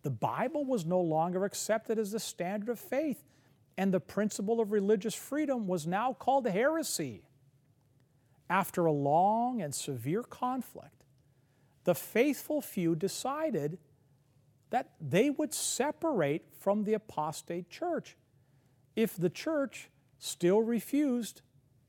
The 0.01 0.09
Bible 0.09 0.65
was 0.65 0.85
no 0.85 1.01
longer 1.01 1.45
accepted 1.45 1.99
as 1.99 2.11
the 2.11 2.19
standard 2.19 2.69
of 2.69 2.79
faith, 2.79 3.23
and 3.77 3.93
the 3.93 3.99
principle 3.99 4.59
of 4.59 4.71
religious 4.71 5.15
freedom 5.15 5.67
was 5.67 5.87
now 5.87 6.13
called 6.13 6.47
heresy. 6.47 7.23
After 8.49 8.85
a 8.85 8.91
long 8.91 9.61
and 9.61 9.73
severe 9.73 10.23
conflict, 10.23 11.03
the 11.83 11.95
faithful 11.95 12.61
few 12.61 12.95
decided 12.95 13.77
that 14.69 14.89
they 14.99 15.29
would 15.29 15.53
separate 15.53 16.43
from 16.59 16.83
the 16.83 16.93
apostate 16.93 17.69
church 17.69 18.15
if 18.95 19.15
the 19.15 19.29
church 19.29 19.89
still 20.17 20.61
refused 20.61 21.41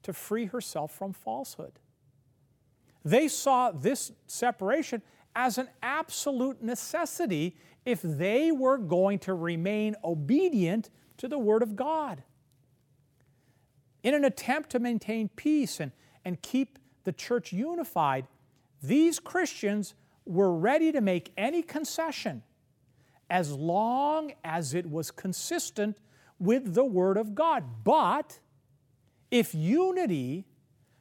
to 0.02 0.12
free 0.12 0.46
herself 0.46 0.92
from 0.92 1.12
falsehood. 1.12 1.72
They 3.04 3.28
saw 3.28 3.70
this 3.70 4.12
separation 4.26 5.02
as 5.34 5.58
an 5.58 5.68
absolute 5.82 6.62
necessity 6.62 7.56
if 7.84 8.02
they 8.02 8.52
were 8.52 8.78
going 8.78 9.18
to 9.20 9.34
remain 9.34 9.96
obedient 10.04 10.90
to 11.16 11.28
the 11.28 11.38
Word 11.38 11.62
of 11.62 11.76
God. 11.76 12.22
In 14.02 14.14
an 14.14 14.24
attempt 14.24 14.70
to 14.70 14.78
maintain 14.78 15.28
peace 15.28 15.80
and, 15.80 15.92
and 16.24 16.40
keep 16.40 16.78
the 17.04 17.12
church 17.12 17.52
unified, 17.52 18.26
these 18.82 19.18
Christians 19.18 19.94
were 20.24 20.54
ready 20.54 20.92
to 20.92 21.00
make 21.00 21.32
any 21.36 21.62
concession 21.62 22.42
as 23.28 23.52
long 23.52 24.32
as 24.44 24.74
it 24.74 24.90
was 24.90 25.10
consistent 25.10 25.98
with 26.38 26.74
the 26.74 26.84
Word 26.84 27.16
of 27.16 27.34
God. 27.34 27.64
But 27.84 28.40
if 29.30 29.54
unity 29.54 30.46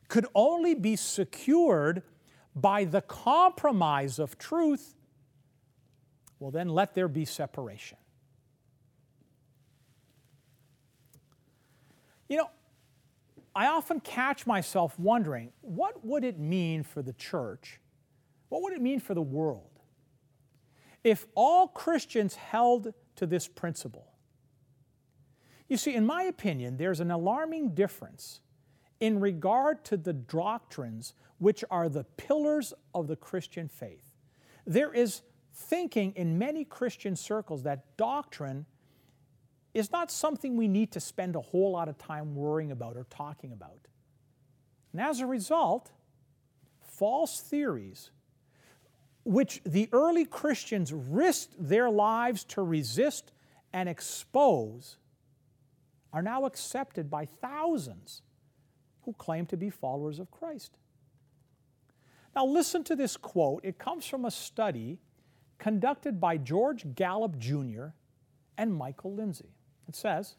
could 0.08 0.28
only 0.36 0.76
be 0.76 0.96
secured 0.96 2.04
by 2.56 2.84
the 2.84 3.02
compromise 3.02 4.20
of 4.20 4.38
truth, 4.38 4.96
well, 6.40 6.52
then 6.52 6.70
let 6.70 6.96
there 6.96 7.08
be 7.08 7.26
separation. 7.26 7.98
You 12.28 12.38
know, 12.38 12.50
I 13.56 13.68
often 13.68 14.00
catch 14.00 14.48
myself 14.48 14.98
wondering 14.98 15.52
what 15.62 16.06
would 16.06 16.24
it 16.24 16.40
mean 16.40 16.84
for 16.84 17.02
the 17.02 17.14
church? 17.14 17.80
What 18.50 18.62
would 18.62 18.74
it 18.74 18.82
mean 18.82 19.00
for 19.00 19.14
the 19.14 19.22
world? 19.22 19.66
If 21.04 21.26
all 21.36 21.68
Christians 21.68 22.36
held 22.36 22.94
to 23.16 23.26
this 23.26 23.48
principle, 23.48 24.14
you 25.68 25.78
see, 25.78 25.94
in 25.94 26.06
my 26.06 26.24
opinion, 26.24 26.78
there's 26.78 27.00
an 27.00 27.12
alarming 27.12 27.74
difference 27.74 28.42
in 29.00 29.20
regard 29.20 29.86
to 29.86 29.98
the 29.98 30.14
doctrines 30.14 31.14
which 31.38 31.64
are 31.72 31.88
the 31.88 32.04
pillars 32.04 32.74
of 32.94 33.08
the 33.08 33.16
Christian 33.16 33.68
faith. 33.68 34.16
There 34.66 34.94
is 34.94 35.22
thinking 35.60 36.14
in 36.16 36.40
many 36.40 36.64
Christian 36.64 37.16
circles 37.16 37.64
that 37.64 37.98
doctrine 37.98 38.66
is 39.74 39.92
not 39.92 40.10
something 40.10 40.56
we 40.56 40.68
need 40.68 40.92
to 40.94 41.00
spend 41.00 41.36
a 41.36 41.42
whole 41.42 41.72
lot 41.72 41.90
of 41.90 41.98
time 41.98 42.34
worrying 42.34 42.72
about 42.72 42.96
or 42.96 43.06
talking 43.10 43.52
about. 43.52 43.88
And 44.94 45.02
as 45.02 45.20
a 45.20 45.26
result, 45.26 45.92
false 46.82 47.42
theories, 47.42 48.10
which 49.26 49.62
the 49.66 49.90
early 49.92 50.26
Christians 50.26 50.94
risked 50.94 51.54
their 51.60 51.90
lives 51.90 52.44
to 52.46 52.64
resist 52.64 53.32
and 53.74 53.88
expose, 53.88 54.98
are 56.12 56.24
now 56.24 56.46
accepted 56.46 57.10
by 57.10 57.26
thousands 57.26 58.24
who 59.04 59.14
claim 59.14 59.46
to 59.48 59.58
be 59.58 59.70
followers 59.70 60.20
of 60.20 60.32
Christ. 60.32 60.78
Now, 62.36 62.46
listen 62.46 62.84
to 62.86 62.96
this 62.96 63.18
quote. 63.18 63.64
It 63.64 63.78
comes 63.78 64.08
from 64.08 64.26
a 64.26 64.32
study 64.32 65.00
conducted 65.60 66.20
by 66.20 66.38
George 66.38 66.96
Gallup 66.96 67.38
Jr. 67.38 67.88
and 68.58 68.74
Michael 68.74 69.14
Lindsay. 69.14 69.54
It 69.88 69.96
says 69.96 70.36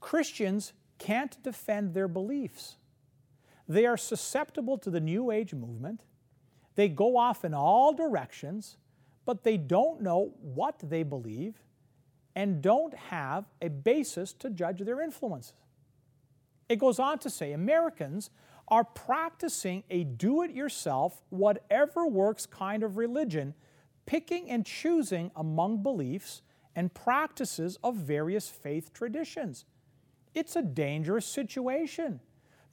Christians 0.00 0.72
can't 0.98 1.42
defend 1.42 1.94
their 1.94 2.08
beliefs. 2.08 2.76
They 3.68 3.86
are 3.86 3.96
susceptible 3.96 4.78
to 4.78 4.90
the 4.90 5.00
New 5.00 5.30
Age 5.30 5.54
movement. 5.54 6.02
They 6.74 6.88
go 6.88 7.16
off 7.16 7.44
in 7.44 7.54
all 7.54 7.92
directions, 7.92 8.76
but 9.24 9.44
they 9.44 9.56
don't 9.56 10.00
know 10.00 10.32
what 10.40 10.78
they 10.82 11.02
believe 11.02 11.62
and 12.34 12.62
don't 12.62 12.94
have 12.94 13.46
a 13.60 13.68
basis 13.68 14.32
to 14.32 14.48
judge 14.48 14.80
their 14.80 15.00
influences. 15.00 15.54
It 16.68 16.78
goes 16.78 16.98
on 16.98 17.18
to 17.20 17.30
say 17.30 17.52
Americans 17.52 18.30
are 18.68 18.84
practicing 18.84 19.82
a 19.90 20.04
do 20.04 20.42
it 20.42 20.52
yourself, 20.52 21.22
whatever 21.30 22.06
works 22.06 22.46
kind 22.46 22.82
of 22.82 22.96
religion, 22.96 23.54
picking 24.08 24.50
and 24.50 24.64
choosing 24.64 25.30
among 25.36 25.82
beliefs 25.82 26.40
and 26.74 26.94
practices 26.94 27.78
of 27.84 27.94
various 27.94 28.48
faith 28.48 28.90
traditions. 28.94 29.66
It's 30.34 30.56
a 30.56 30.62
dangerous 30.62 31.26
situation 31.26 32.18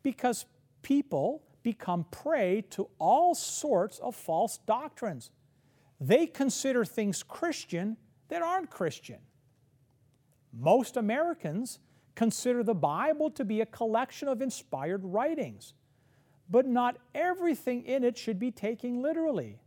because 0.02 0.46
people 0.82 1.44
become 1.62 2.06
prey 2.10 2.64
to 2.70 2.88
all 3.00 3.36
sorts 3.36 4.00
of 4.00 4.16
false 4.16 4.60
doctrines. 4.66 5.30
They 6.00 6.26
consider 6.26 6.86
things 6.86 7.22
Christian 7.22 7.98
that 8.30 8.42
aren't 8.42 8.70
Christian. 8.70 9.20
Most 10.54 10.96
Americans 10.96 11.80
consider 12.16 12.64
the 12.64 12.74
Bible 12.74 13.30
to 13.32 13.44
be 13.44 13.60
a 13.60 13.66
collection 13.66 14.30
of 14.30 14.42
inspired 14.42 15.04
writings, 15.04 15.74
but 16.50 16.66
not 16.66 16.96
everything 17.14 17.84
in 17.84 18.06
it 18.06 18.18
should 18.18 18.40
be 18.40 18.52
taken 18.52 19.02
literally. 19.02 19.60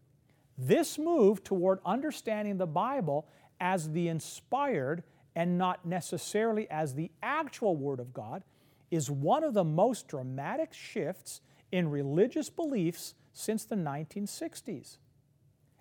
This 0.58 0.98
move 0.98 1.44
toward 1.44 1.78
understanding 1.86 2.58
the 2.58 2.66
Bible 2.66 3.28
as 3.60 3.90
the 3.92 4.08
inspired 4.08 5.04
and 5.36 5.56
not 5.56 5.86
necessarily 5.86 6.68
as 6.68 6.94
the 6.94 7.12
actual 7.22 7.76
Word 7.76 8.00
of 8.00 8.12
God 8.12 8.42
is 8.90 9.08
one 9.08 9.44
of 9.44 9.54
the 9.54 9.62
most 9.62 10.08
dramatic 10.08 10.74
shifts 10.74 11.40
in 11.70 11.88
religious 11.88 12.50
beliefs 12.50 13.14
since 13.32 13.64
the 13.64 13.76
1960s. 13.76 14.98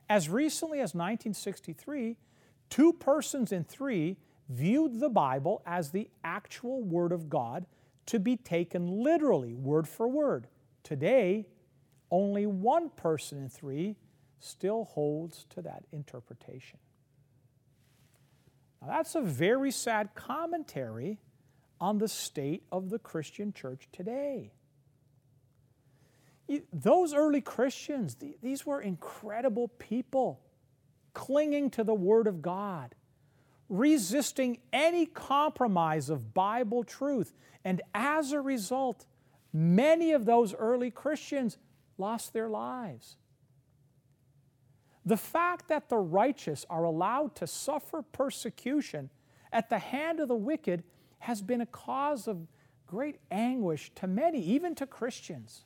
As 0.08 0.30
recently 0.30 0.78
as 0.78 0.94
1963, 0.94 2.18
two 2.70 2.94
persons 2.94 3.52
in 3.52 3.64
three 3.64 4.18
viewed 4.48 5.00
the 5.00 5.10
Bible 5.10 5.64
as 5.66 5.90
the 5.90 6.10
actual 6.24 6.84
Word 6.84 7.12
of 7.12 7.30
God 7.30 7.66
to 8.06 8.20
be 8.20 8.38
taken 8.38 9.04
literally, 9.04 9.54
word 9.56 9.88
for 9.88 10.08
word. 10.08 10.48
Today, 10.84 11.48
only 12.12 12.46
one 12.46 12.90
person 12.92 13.40
in 13.40 13.50
three 13.50 13.96
still 14.40 14.86
holds 14.86 15.46
to 15.52 15.62
that 15.64 15.84
interpretation. 15.92 16.80
Now, 18.82 18.90
that's 18.90 19.16
a 19.16 19.22
very 19.22 19.72
sad 19.72 20.14
commentary 20.16 21.20
on 21.80 21.98
the 21.98 22.08
state 22.08 22.64
of 22.72 22.90
the 22.90 23.00
Christian 23.00 23.54
church 23.54 23.88
today. 23.92 24.54
Those 26.72 27.14
early 27.14 27.42
Christians, 27.42 28.18
these 28.42 28.66
were 28.66 28.82
incredible 28.82 29.68
people 29.68 30.40
clinging 31.14 31.72
to 31.72 31.84
the 31.84 31.94
Word 31.94 32.28
of 32.28 32.42
God 32.42 32.96
resisting 33.70 34.60
any 34.72 35.06
compromise 35.06 36.10
of 36.10 36.34
Bible 36.34 36.84
truth. 36.84 37.34
And 37.64 37.82
as 37.94 38.32
a 38.32 38.40
result, 38.40 39.06
many 39.52 40.12
of 40.12 40.26
those 40.26 40.54
early 40.54 40.92
Christians 40.92 41.58
lost 41.98 42.34
their 42.34 42.50
lives. 42.50 43.18
The 45.08 45.16
fact 45.16 45.70
that 45.70 45.88
the 45.88 45.98
righteous 45.98 46.66
are 46.70 46.84
allowed 46.84 47.34
to 47.36 47.48
suffer 47.48 48.02
persecution 48.02 49.10
at 49.54 49.70
the 49.70 49.80
hand 49.80 50.20
of 50.20 50.28
the 50.28 50.36
wicked 50.36 50.84
has 51.20 51.42
been 51.42 51.62
a 51.62 51.66
cause 51.66 52.28
of 52.28 52.46
great 52.86 53.16
anguish 53.32 53.90
to 53.96 54.06
many, 54.06 54.42
even 54.42 54.76
to 54.76 54.86
Christians. 54.86 55.64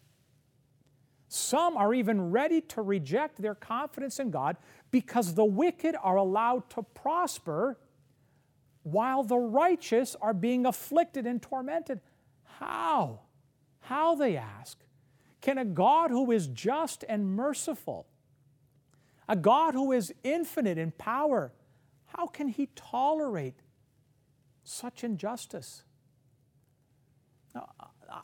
Some 1.27 1.75
are 1.75 1.91
even 1.91 2.29
ready 2.29 2.61
to 2.61 2.83
reject 2.83 3.41
their 3.41 3.55
confidence 3.55 4.19
in 4.19 4.29
God 4.29 4.57
because 4.91 5.33
the 5.33 5.43
wicked 5.43 5.95
are 6.03 6.17
allowed 6.17 6.69
to 6.69 6.83
prosper 6.83 7.79
while 8.83 9.23
the 9.23 9.39
righteous 9.39 10.15
are 10.21 10.35
being 10.35 10.67
afflicted 10.67 11.25
and 11.25 11.41
tormented. 11.41 11.99
How? 12.59 13.21
How, 13.79 14.13
they 14.13 14.37
ask, 14.37 14.77
can 15.41 15.57
a 15.57 15.65
God 15.65 16.11
who 16.11 16.29
is 16.29 16.45
just 16.45 17.03
and 17.09 17.35
merciful, 17.35 18.05
a 19.27 19.35
God 19.35 19.73
who 19.73 19.91
is 19.91 20.13
infinite 20.23 20.77
in 20.77 20.91
power, 20.91 21.51
how 22.17 22.27
can 22.27 22.47
he 22.47 22.67
tolerate 22.75 23.61
such 24.63 25.03
injustice? 25.03 25.83
Now, 27.55 27.69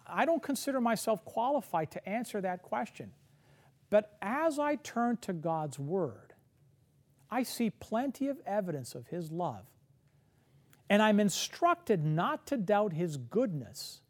I 0.05 0.25
don't 0.25 0.43
consider 0.43 0.81
myself 0.81 1.23
qualified 1.23 1.91
to 1.91 2.09
answer 2.09 2.41
that 2.41 2.61
question. 2.61 3.11
But 3.89 4.17
as 4.21 4.59
I 4.59 4.75
turn 4.75 5.17
to 5.17 5.33
God's 5.33 5.79
Word, 5.79 6.33
I 7.31 7.43
see 7.43 7.69
plenty 7.69 8.27
of 8.27 8.39
evidence 8.45 8.95
of 8.95 9.07
His 9.07 9.31
love 9.31 9.65
and 10.89 11.01
I'm 11.01 11.19
instructed 11.19 12.05
not 12.05 12.47
to 12.47 12.57
doubt 12.57 12.93
his 12.93 13.17
goodness 13.17 14.01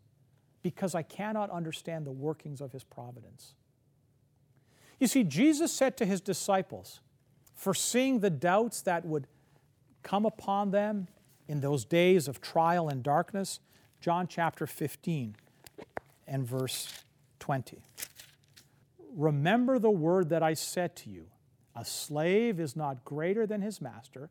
because 0.62 0.94
I 0.94 1.02
cannot 1.02 1.50
understand 1.50 2.06
the 2.06 2.12
workings 2.12 2.62
of 2.62 2.72
his 2.72 2.84
providence. 2.84 3.56
You 5.00 5.08
see, 5.08 5.24
Jesus 5.24 5.72
said 5.72 5.98
to 5.98 6.06
his 6.06 6.22
disciples, 6.22 7.02
foreseeing 7.56 8.20
the 8.20 8.30
doubts 8.30 8.82
that 8.84 9.06
would 9.06 9.28
come 10.04 10.26
upon 10.26 10.72
them 10.72 11.08
in 11.48 11.62
those 11.62 11.86
days 11.86 12.28
of 12.28 12.42
trial 12.42 12.90
and 12.90 13.04
darkness, 13.04 13.60
John 14.02 14.28
chapter 14.28 14.66
15 14.68 15.36
and 16.28 16.46
verse 16.46 17.04
20. 17.40 17.80
Remember 19.16 19.80
the 19.80 19.90
word 19.90 20.30
that 20.30 20.44
I 20.44 20.54
said 20.54 20.96
to 20.98 21.10
you 21.10 21.28
a 21.76 21.86
slave 21.86 22.60
is 22.60 22.76
not 22.76 23.06
greater 23.06 23.46
than 23.46 23.62
his 23.62 23.80
master. 23.80 24.30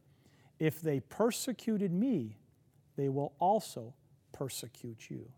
If 0.59 0.81
they 0.81 0.98
persecuted 1.00 1.92
me, 1.92 2.38
they 2.96 3.09
will 3.09 3.35
also 3.38 3.94
persecute 4.33 5.09
you. 5.11 5.29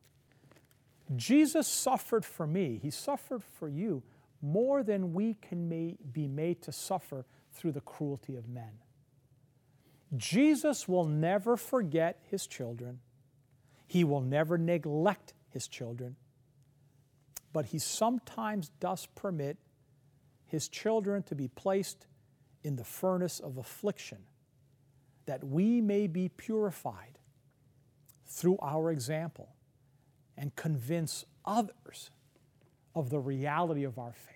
Jesus 1.17 1.67
suffered 1.67 2.25
for 2.25 2.47
me, 2.47 2.79
He 2.83 2.91
suffered 2.91 3.43
for 3.43 3.69
you 3.69 4.03
more 4.41 4.83
than 4.83 5.13
we 5.13 5.35
can 5.35 5.69
may, 5.69 5.97
be 6.13 6.29
made 6.29 6.63
to 6.63 6.73
suffer 6.73 7.27
through 7.53 7.73
the 7.73 7.81
cruelty 7.81 8.37
of 8.37 8.49
men. 8.49 8.73
Jesus 10.17 10.89
will 10.89 11.05
never 11.05 11.57
forget 11.57 12.21
his 12.31 12.47
children. 12.47 13.01
He 13.87 14.05
will 14.05 14.21
never 14.21 14.57
neglect 14.57 15.35
his 15.51 15.69
children. 15.69 16.17
But 17.53 17.67
he 17.67 17.79
sometimes 17.79 18.71
does 18.81 19.07
permit 19.15 19.59
his 20.47 20.69
children 20.69 21.23
to 21.25 21.35
be 21.35 21.49
placed 21.49 22.07
in 22.65 22.77
the 22.77 22.85
furnace 22.85 23.41
of 23.41 23.57
affliction, 23.57 24.19
that 25.27 25.45
we 25.45 25.81
may 25.81 26.07
be 26.07 26.29
purified 26.29 27.19
through 28.27 28.59
our 28.63 28.91
example 28.91 29.55
and 30.37 30.55
convince 30.57 31.25
others 31.45 32.11
of 32.95 33.11
the 33.11 33.19
reality 33.19 33.85
of 33.85 33.99
our 33.99 34.13
faith. 34.13 34.35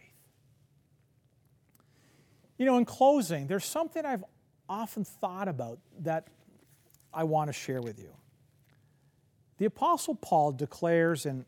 You 2.59 2.67
know, 2.67 2.79
in 2.79 2.85
closing, 2.85 3.47
there's 3.47 3.65
something 3.65 4.05
I've 4.05 4.25
often 4.69 5.05
thought 5.05 5.49
about 5.49 5.79
that 6.01 6.29
I 7.13 7.25
want 7.25 7.49
to 7.49 7.53
share 7.53 7.83
with 7.83 7.99
you. 7.99 8.15
The 9.59 9.67
apostle 9.67 10.15
Paul 10.15 10.53
declares 10.53 11.27
in 11.27 11.45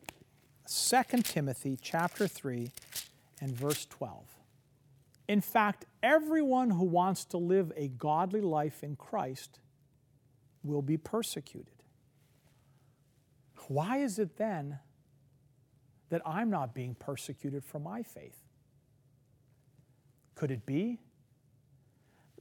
2 0.69 1.23
Timothy 1.23 1.79
chapter 1.81 2.27
3 2.27 2.71
and 3.41 3.55
verse 3.55 3.87
12. 3.87 4.25
In 5.29 5.41
fact, 5.41 5.87
everyone 6.03 6.71
who 6.71 6.85
wants 6.85 7.25
to 7.27 7.39
live 7.39 7.73
a 7.77 7.89
godly 7.89 8.41
life 8.41 8.83
in 8.83 8.97
Christ 8.97 9.59
will 10.63 10.83
be 10.83 10.97
persecuted. 10.97 11.83
Why 13.69 13.99
is 13.99 14.19
it 14.19 14.37
then 14.37 14.81
that 16.15 16.23
I'm 16.25 16.49
not 16.49 16.77
being 16.77 16.95
persecuted 16.95 17.65
for 17.65 17.81
my 17.81 18.05
faith? 18.05 18.41
Could 20.37 20.53
it 20.53 20.65
be 20.65 21.01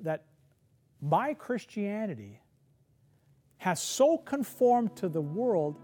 that 0.02 0.26
my 1.02 1.34
Christianity 1.34 2.40
has 3.58 3.82
so 3.82 4.20
conformed 4.20 4.96
to 4.98 5.10
the 5.10 5.22
world 5.22 5.80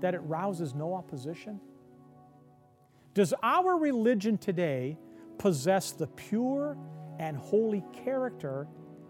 that 0.00 0.14
it 0.14 0.20
rouses 0.20 0.72
no 0.72 0.94
opposition? 0.94 1.60
Does 3.12 3.34
our 3.42 3.76
religion 3.76 4.38
today 4.38 4.98
possess 5.38 5.90
the 5.90 6.06
pure 6.06 6.78
and 7.18 7.36
holy 7.36 7.82
character 7.92 8.68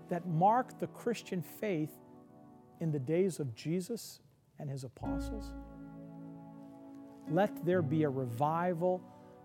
that 0.09 0.27
marked 0.27 0.81
the 0.81 0.87
Christian 0.87 1.43
faith 1.43 1.93
in 2.81 2.93
the 2.93 2.99
days 2.99 3.41
of 3.41 3.55
Jesus 3.55 4.21
and 4.59 4.71
his 4.71 4.85
apostles? 4.85 5.53
Let 7.29 7.65
there 7.65 7.83
be 7.83 8.05
a 8.05 8.11
revival 8.11 9.03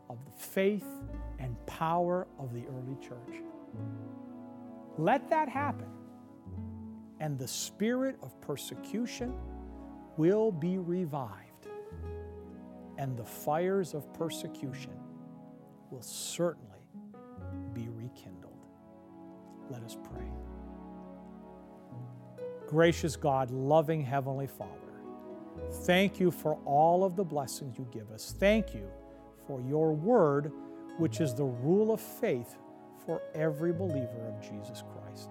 of 0.10 0.24
the 0.26 0.32
faith 0.32 0.86
and 1.40 1.56
power 1.66 2.28
of 2.38 2.54
the 2.54 2.64
early 2.68 2.98
church. 3.02 3.42
Let 4.98 5.30
that 5.30 5.50
happen, 5.50 5.88
and 7.20 7.40
the 7.40 7.48
spirit 7.48 8.18
of 8.22 8.40
persecution 8.42 9.34
will 10.18 10.52
be 10.52 10.78
revived, 10.78 11.68
and 12.98 13.18
the 13.18 13.26
fires 13.26 13.94
of 13.94 14.14
persecution 14.14 14.94
will 15.90 16.02
certainly 16.02 16.68
be 17.74 17.88
rekindled. 17.90 18.66
Let 19.70 19.82
us 19.84 19.96
pray. 20.04 20.28
Gracious 22.68 23.16
God, 23.16 23.50
loving 23.52 24.02
Heavenly 24.02 24.48
Father, 24.48 24.91
thank 25.86 26.20
you 26.20 26.32
for 26.32 26.58
all 26.66 27.04
of 27.04 27.16
the 27.16 27.24
blessings 27.24 27.78
you 27.78 27.88
give 27.92 28.12
us. 28.12 28.36
Thank 28.40 28.74
you 28.74 28.90
for 29.48 29.62
your 29.62 29.94
word, 29.94 30.52
which 30.98 31.22
is 31.22 31.34
the 31.34 31.46
rule 31.46 31.92
of 31.92 32.02
faith 32.02 32.58
for 33.06 33.22
every 33.34 33.74
believer 33.74 34.28
of 34.28 34.42
Jesus 34.42 34.84
Christ. 34.94 35.30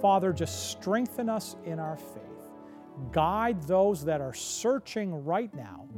Father, 0.00 0.32
just 0.32 0.70
strengthen 0.70 1.28
us 1.28 1.56
in 1.64 1.78
our 1.78 1.96
faith. 1.96 2.20
Guide 3.10 3.62
those 3.62 4.04
that 4.04 4.20
are 4.20 4.34
searching 4.34 5.24
right 5.24 5.52
now 5.54 5.88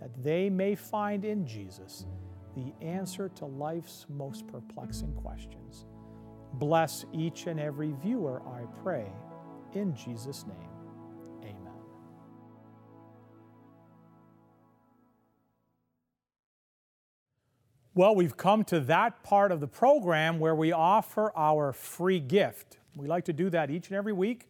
that 0.00 0.10
they 0.22 0.48
may 0.50 0.74
find 0.74 1.24
in 1.24 1.46
Jesus 1.46 2.06
the 2.54 2.72
answer 2.80 3.28
to 3.30 3.44
life's 3.44 4.06
most 4.08 4.46
perplexing 4.46 5.12
questions. 5.14 5.86
Bless 6.54 7.04
each 7.12 7.46
and 7.46 7.60
every 7.60 7.92
viewer, 8.02 8.40
I 8.46 8.62
pray, 8.82 9.06
in 9.74 9.94
Jesus' 9.94 10.46
name. 10.46 10.75
Well, 17.96 18.14
we've 18.14 18.36
come 18.36 18.62
to 18.64 18.80
that 18.80 19.22
part 19.22 19.50
of 19.50 19.60
the 19.60 19.66
program 19.66 20.38
where 20.38 20.54
we 20.54 20.70
offer 20.70 21.32
our 21.34 21.72
free 21.72 22.20
gift. 22.20 22.76
We 22.94 23.06
like 23.06 23.24
to 23.24 23.32
do 23.32 23.48
that 23.48 23.70
each 23.70 23.88
and 23.88 23.96
every 23.96 24.12
week 24.12 24.48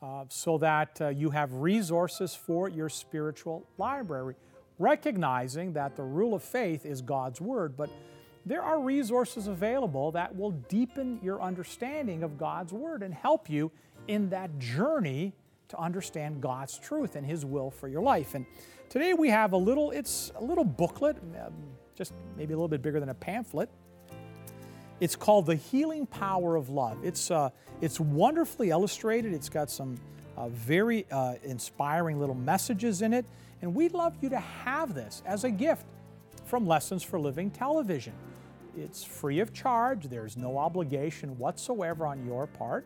uh, 0.00 0.24
so 0.30 0.56
that 0.56 0.98
uh, 0.98 1.08
you 1.08 1.28
have 1.28 1.52
resources 1.52 2.34
for 2.34 2.70
your 2.70 2.88
spiritual 2.88 3.66
library, 3.76 4.36
recognizing 4.78 5.74
that 5.74 5.94
the 5.94 6.04
rule 6.04 6.32
of 6.32 6.42
faith 6.42 6.86
is 6.86 7.02
God's 7.02 7.38
Word, 7.38 7.76
but 7.76 7.90
there 8.46 8.62
are 8.62 8.80
resources 8.80 9.46
available 9.46 10.10
that 10.12 10.34
will 10.34 10.52
deepen 10.52 11.20
your 11.22 11.42
understanding 11.42 12.22
of 12.22 12.38
God's 12.38 12.72
Word 12.72 13.02
and 13.02 13.12
help 13.12 13.50
you 13.50 13.70
in 14.08 14.30
that 14.30 14.58
journey 14.58 15.34
to 15.68 15.78
understand 15.78 16.40
God's 16.40 16.78
truth 16.78 17.14
and 17.14 17.26
His 17.26 17.44
will 17.44 17.70
for 17.70 17.88
your 17.88 18.00
life. 18.00 18.34
And 18.34 18.46
today 18.88 19.12
we 19.12 19.28
have 19.28 19.52
a 19.52 19.58
little, 19.58 19.90
it's 19.90 20.32
a 20.36 20.42
little 20.42 20.64
booklet. 20.64 21.18
Um, 21.18 21.52
just 21.94 22.12
maybe 22.36 22.52
a 22.52 22.56
little 22.56 22.68
bit 22.68 22.82
bigger 22.82 23.00
than 23.00 23.08
a 23.08 23.14
pamphlet. 23.14 23.68
It's 25.00 25.16
called 25.16 25.46
The 25.46 25.56
Healing 25.56 26.06
Power 26.06 26.56
of 26.56 26.68
Love. 26.68 26.98
It's, 27.04 27.30
uh, 27.30 27.50
it's 27.80 27.98
wonderfully 27.98 28.70
illustrated. 28.70 29.32
It's 29.32 29.48
got 29.48 29.70
some 29.70 29.98
uh, 30.36 30.48
very 30.48 31.06
uh, 31.10 31.34
inspiring 31.42 32.18
little 32.18 32.34
messages 32.34 33.02
in 33.02 33.12
it. 33.12 33.24
And 33.62 33.74
we'd 33.74 33.92
love 33.92 34.14
you 34.20 34.28
to 34.30 34.38
have 34.38 34.94
this 34.94 35.22
as 35.26 35.44
a 35.44 35.50
gift 35.50 35.86
from 36.44 36.66
Lessons 36.66 37.02
for 37.02 37.18
Living 37.18 37.50
Television. 37.50 38.12
It's 38.76 39.04
free 39.04 39.40
of 39.40 39.52
charge, 39.52 40.08
there's 40.08 40.36
no 40.36 40.58
obligation 40.58 41.38
whatsoever 41.38 42.06
on 42.06 42.26
your 42.26 42.46
part. 42.46 42.84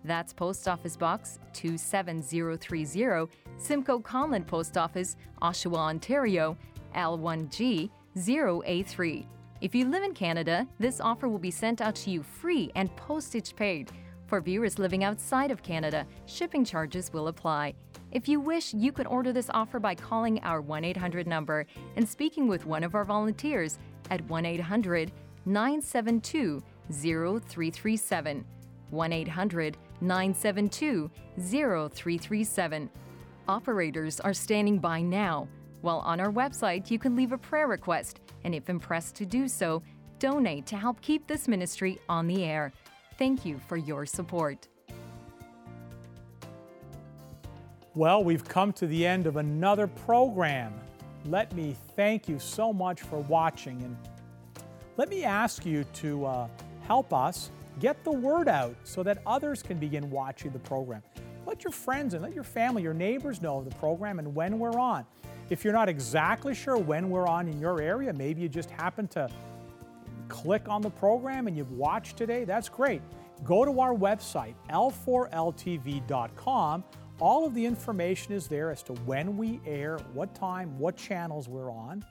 That's 0.04 0.34
Post 0.34 0.68
Office 0.68 0.98
Box 0.98 1.38
27030, 1.54 3.30
Simcoe 3.60 4.00
Conlin 4.00 4.44
Post 4.44 4.76
Office, 4.76 5.18
Oshawa, 5.42 5.78
Ontario, 5.78 6.58
L1G 6.96 7.92
0A3. 8.18 9.26
If 9.62 9.76
you 9.76 9.88
live 9.88 10.04
in 10.04 10.14
Canada, 10.14 10.68
this 10.80 11.00
offer 11.00 11.28
will 11.28 11.38
be 11.38 11.52
sent 11.52 11.82
out 11.82 11.96
to 11.96 12.10
you 12.10 12.24
free 12.24 12.72
and 12.76 12.96
postage 12.96 13.56
paid. 13.56 13.92
For 14.28 14.42
viewers 14.42 14.80
living 14.80 15.04
outside 15.04 15.52
of 15.52 15.64
Canada, 15.64 16.06
shipping 16.26 16.66
charges 16.66 17.14
will 17.14 17.28
apply. 17.28 17.74
If 18.12 18.28
you 18.28 18.40
wish, 18.40 18.74
you 18.74 18.92
can 18.92 19.06
order 19.06 19.34
this 19.34 19.50
offer 19.54 19.80
by 19.80 19.96
calling 19.96 20.40
our 20.40 20.62
1 20.62 20.84
800 20.86 21.28
number 21.28 21.66
and 21.96 22.08
speaking 22.08 22.48
with 22.48 22.66
one 22.66 22.84
of 22.84 22.96
our 22.96 23.04
volunteers 23.04 23.78
at 24.10 24.22
1 24.30 24.46
800 24.46 25.12
972 25.46 26.64
0337. 26.92 28.46
1 28.90 29.14
800 29.14 29.78
972 30.02 31.12
0337. 31.40 32.90
Operators 33.48 34.20
are 34.20 34.34
standing 34.34 34.80
by 34.80 35.02
now. 35.02 35.48
While 35.82 36.00
on 36.00 36.20
our 36.20 36.32
website, 36.32 36.90
you 36.90 37.00
can 37.00 37.16
leave 37.16 37.32
a 37.32 37.38
prayer 37.38 37.68
request, 37.68 38.20
and 38.44 38.56
if 38.56 38.70
impressed 38.70 39.16
to 39.16 39.26
do 39.26 39.48
so, 39.48 39.84
donate 40.20 40.66
to 40.68 40.78
help 40.78 41.02
keep 41.02 41.28
this 41.28 41.48
ministry 41.48 42.00
on 42.10 42.28
the 42.28 42.44
air. 42.44 42.72
Thank 43.18 43.46
you 43.46 43.60
for 43.68 43.78
your 43.78 44.06
support. 44.06 44.68
Well, 47.98 48.24
we've 48.24 48.48
come 48.48 48.72
to 48.74 48.86
the 48.86 49.08
end 49.08 49.26
of 49.26 49.38
another 49.38 49.88
program. 49.88 50.72
Let 51.26 51.56
me 51.56 51.76
thank 51.96 52.30
you 52.30 52.38
so 52.38 52.72
much 52.72 53.02
for 53.02 53.18
watching 53.22 53.82
and 53.82 53.98
let 54.98 55.10
me 55.10 55.24
ask 55.24 55.66
you 55.66 55.84
to 55.96 56.24
uh, 56.28 56.48
help 56.82 57.12
us 57.12 57.50
get 57.80 58.04
the 58.04 58.12
word 58.12 58.48
out 58.48 58.76
so 58.84 59.02
that 59.02 59.24
others 59.26 59.64
can 59.64 59.80
begin 59.80 60.12
watching 60.12 60.52
the 60.52 60.60
program. 60.60 61.02
Let 61.48 61.64
your 61.64 61.72
friends 61.72 62.14
and 62.14 62.22
let 62.22 62.36
your 62.36 62.44
family, 62.44 62.84
your 62.84 62.94
neighbors 62.94 63.42
know 63.42 63.58
of 63.58 63.66
the 63.68 63.76
program 63.78 64.20
and 64.20 64.36
when 64.36 64.60
we're 64.60 64.78
on. 64.78 65.04
If 65.50 65.64
you're 65.64 65.74
not 65.74 65.90
exactly 65.90 66.54
sure 66.54 66.78
when 66.78 67.10
we're 67.10 67.26
on 67.26 67.48
in 67.48 67.60
your 67.60 67.82
area, 67.82 68.14
maybe 68.14 68.44
you 68.44 68.50
just 68.50 68.70
happen 68.70 69.08
to 69.08 69.28
click 70.28 70.70
on 70.70 70.84
the 70.84 70.92
program 70.92 71.48
and 71.48 71.58
you've 71.58 71.72
watched 71.72 72.16
today, 72.16 72.44
that's 72.44 72.70
great. 72.70 73.02
Go 73.44 73.66
to 73.66 73.80
our 73.80 73.96
website, 73.96 74.54
l4ltv.com. 74.70 75.24
All 77.20 77.46
of 77.46 77.56
the 77.56 77.66
information 77.66 78.34
is 78.34 78.48
there 78.48 78.72
as 78.72 78.84
to 78.84 78.94
when 78.94 79.38
we 79.38 79.60
air, 79.66 79.98
what 80.14 80.36
time, 80.36 80.78
what 80.78 80.96
channels 80.96 81.48
we're 81.48 81.72
on. 81.72 82.06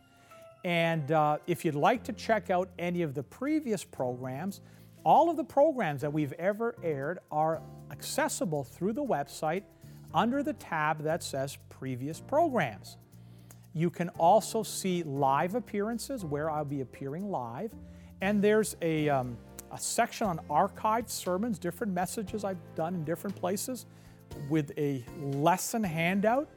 And 0.64 1.12
uh, 1.12 1.38
if 1.47 1.64
you'd 1.64 1.77
like 1.77 2.03
to 2.05 2.12
check 2.12 2.51
out 2.51 2.69
any 2.77 3.03
of 3.03 3.14
the 3.14 3.23
previous 3.23 3.85
programs, 3.85 4.61
all 5.05 5.31
of 5.31 5.37
the 5.37 5.45
programs 5.45 6.01
that 6.01 6.12
we've 6.12 6.33
ever 6.33 6.75
aired 6.83 7.21
are 7.31 7.62
accessible 7.92 8.64
through 8.64 8.95
the 8.95 9.05
website 9.05 9.62
under 10.12 10.42
the 10.42 10.55
tab 10.55 11.05
that 11.05 11.23
says 11.23 11.57
Previous 11.69 12.19
Programs. 12.19 12.97
You 13.75 13.90
can 13.90 14.09
also 14.19 14.64
see 14.64 15.05
live 15.05 15.55
appearances 15.55 16.25
where 16.25 16.51
I'll 16.51 16.64
be 16.64 16.81
appearing 16.81 17.31
live. 17.31 17.73
And 18.23 18.42
there's 18.42 18.77
a, 18.83 19.09
um, 19.09 19.37
a 19.71 19.79
section 19.79 20.27
on 20.27 20.40
archived 20.51 21.11
sermons, 21.11 21.61
different 21.61 21.92
messages 21.92 22.42
I've 22.42 22.59
done 22.75 22.97
in 22.97 23.05
different 23.05 23.37
places 23.37 23.87
with 24.49 24.73
a 24.79 25.05
lesson 25.21 25.83
handout. 25.83 26.49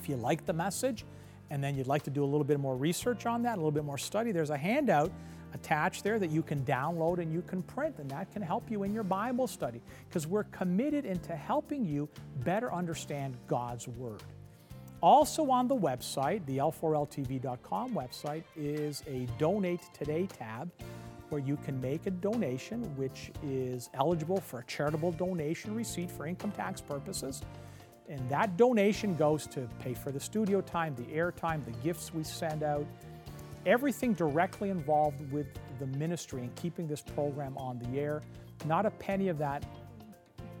If 0.00 0.08
you 0.08 0.16
like 0.16 0.44
the 0.46 0.52
message 0.52 1.04
and 1.50 1.62
then 1.62 1.76
you'd 1.76 1.86
like 1.86 2.02
to 2.02 2.10
do 2.10 2.24
a 2.24 2.26
little 2.26 2.44
bit 2.44 2.60
more 2.60 2.76
research 2.76 3.26
on 3.26 3.42
that, 3.42 3.54
a 3.54 3.56
little 3.56 3.70
bit 3.70 3.84
more 3.84 3.98
study, 3.98 4.32
there's 4.32 4.50
a 4.50 4.56
handout 4.56 5.12
attached 5.54 6.04
there 6.04 6.18
that 6.18 6.30
you 6.30 6.42
can 6.42 6.60
download 6.64 7.18
and 7.18 7.32
you 7.32 7.42
can 7.42 7.62
print, 7.62 7.98
and 7.98 8.10
that 8.10 8.30
can 8.32 8.42
help 8.42 8.70
you 8.70 8.82
in 8.82 8.92
your 8.92 9.02
Bible 9.02 9.46
study 9.46 9.80
because 10.08 10.26
we're 10.26 10.44
committed 10.44 11.04
into 11.04 11.34
helping 11.34 11.84
you 11.84 12.08
better 12.44 12.72
understand 12.72 13.36
God's 13.46 13.88
Word. 13.88 14.22
Also 15.00 15.50
on 15.50 15.68
the 15.68 15.76
website, 15.76 16.44
the 16.46 16.58
l4ltv.com 16.58 17.94
website, 17.94 18.42
is 18.56 19.02
a 19.06 19.26
Donate 19.38 19.82
Today 19.92 20.26
tab 20.26 20.70
where 21.28 21.40
you 21.40 21.56
can 21.56 21.80
make 21.80 22.06
a 22.06 22.10
donation 22.10 22.82
which 22.96 23.30
is 23.42 23.90
eligible 23.94 24.40
for 24.40 24.60
a 24.60 24.64
charitable 24.64 25.12
donation 25.12 25.74
receipt 25.74 26.10
for 26.10 26.26
income 26.26 26.52
tax 26.52 26.80
purposes. 26.80 27.42
And 28.08 28.28
that 28.30 28.56
donation 28.56 29.16
goes 29.16 29.46
to 29.48 29.68
pay 29.80 29.94
for 29.94 30.12
the 30.12 30.20
studio 30.20 30.60
time, 30.60 30.94
the 30.94 31.12
air 31.12 31.32
time, 31.32 31.62
the 31.64 31.72
gifts 31.82 32.14
we 32.14 32.22
send 32.22 32.62
out, 32.62 32.86
everything 33.64 34.12
directly 34.12 34.70
involved 34.70 35.20
with 35.32 35.46
the 35.80 35.86
ministry 35.98 36.42
and 36.42 36.54
keeping 36.54 36.86
this 36.86 37.02
program 37.02 37.56
on 37.58 37.78
the 37.80 37.98
air. 37.98 38.22
Not 38.64 38.86
a 38.86 38.90
penny 38.90 39.28
of 39.28 39.38
that 39.38 39.64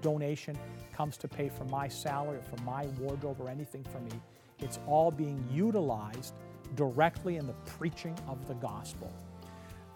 donation 0.02 0.58
comes 0.92 1.16
to 1.18 1.28
pay 1.28 1.48
for 1.48 1.64
my 1.64 1.88
salary 1.88 2.38
or 2.38 2.42
for 2.42 2.62
my 2.62 2.86
wardrobe 2.98 3.36
or 3.40 3.48
anything 3.48 3.84
for 3.84 4.00
me. 4.00 4.20
It's 4.58 4.78
all 4.86 5.10
being 5.10 5.42
utilized 5.52 6.34
directly 6.74 7.36
in 7.36 7.46
the 7.46 7.52
preaching 7.78 8.16
of 8.26 8.46
the 8.48 8.54
gospel. 8.54 9.12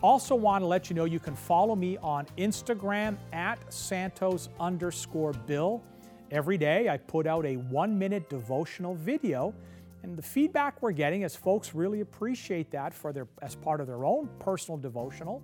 Also, 0.03 0.35
want 0.35 0.63
to 0.63 0.67
let 0.67 0.89
you 0.89 0.97
know 0.97 1.05
you 1.05 1.21
can 1.21 1.37
follow 1.37 1.77
me 1.77 1.99
on 1.99 2.27
Instagram 2.39 3.19
at 3.35 3.59
Santos 3.71 4.49
underscore 4.59 5.35
Bill. 5.47 5.83
Every 6.31 6.57
day 6.57 6.89
I 6.89 6.97
put 6.97 7.27
out 7.27 7.45
a 7.45 7.57
one 7.57 7.99
minute 7.99 8.31
devotional 8.31 8.95
video, 8.95 9.53
and 10.03 10.17
the 10.17 10.23
feedback 10.23 10.81
we're 10.81 10.93
getting 10.93 11.21
is 11.21 11.37
folks 11.37 11.75
really 11.75 12.01
appreciate 12.01 12.71
that 12.71 12.95
for 12.95 13.13
their, 13.13 13.29
as 13.43 13.55
part 13.55 13.83
of 13.83 13.87
their 13.87 14.07
own 14.07 14.31
personal 14.39 14.79
devotional, 14.79 15.43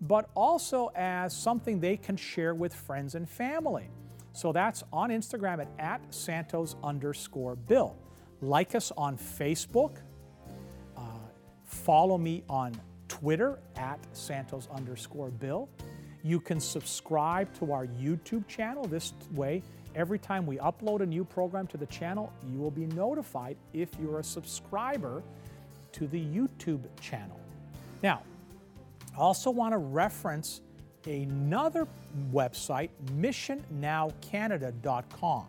but 0.00 0.28
also 0.34 0.90
as 0.96 1.32
something 1.36 1.78
they 1.78 1.96
can 1.96 2.16
share 2.16 2.56
with 2.56 2.74
friends 2.74 3.14
and 3.14 3.30
family. 3.30 3.88
So 4.32 4.50
that's 4.50 4.82
on 4.92 5.10
Instagram 5.10 5.60
at, 5.60 5.68
at 5.78 6.12
Santos 6.12 6.74
underscore 6.82 7.54
Bill. 7.54 7.96
Like 8.40 8.74
us 8.74 8.90
on 8.96 9.16
Facebook. 9.16 9.98
Uh, 10.96 11.02
follow 11.64 12.18
me 12.18 12.42
on 12.48 12.72
Twitter 13.22 13.58
at 13.76 13.98
Santos 14.14 14.68
underscore 14.74 15.30
Bill. 15.30 15.68
You 16.24 16.40
can 16.40 16.58
subscribe 16.58 17.54
to 17.60 17.72
our 17.72 17.86
YouTube 17.86 18.48
channel. 18.48 18.84
This 18.84 19.12
way, 19.32 19.62
every 19.94 20.18
time 20.18 20.44
we 20.44 20.56
upload 20.56 21.02
a 21.02 21.06
new 21.06 21.24
program 21.24 21.68
to 21.68 21.76
the 21.76 21.86
channel, 21.86 22.32
you 22.50 22.58
will 22.58 22.72
be 22.72 22.86
notified 22.86 23.56
if 23.72 23.90
you're 24.02 24.18
a 24.18 24.24
subscriber 24.24 25.22
to 25.92 26.08
the 26.08 26.20
YouTube 26.20 26.80
channel. 27.00 27.38
Now, 28.02 28.24
I 29.16 29.20
also 29.20 29.52
want 29.52 29.72
to 29.72 29.78
reference 29.78 30.60
another 31.06 31.86
website, 32.32 32.90
missionnowcanada.com. 33.16 35.46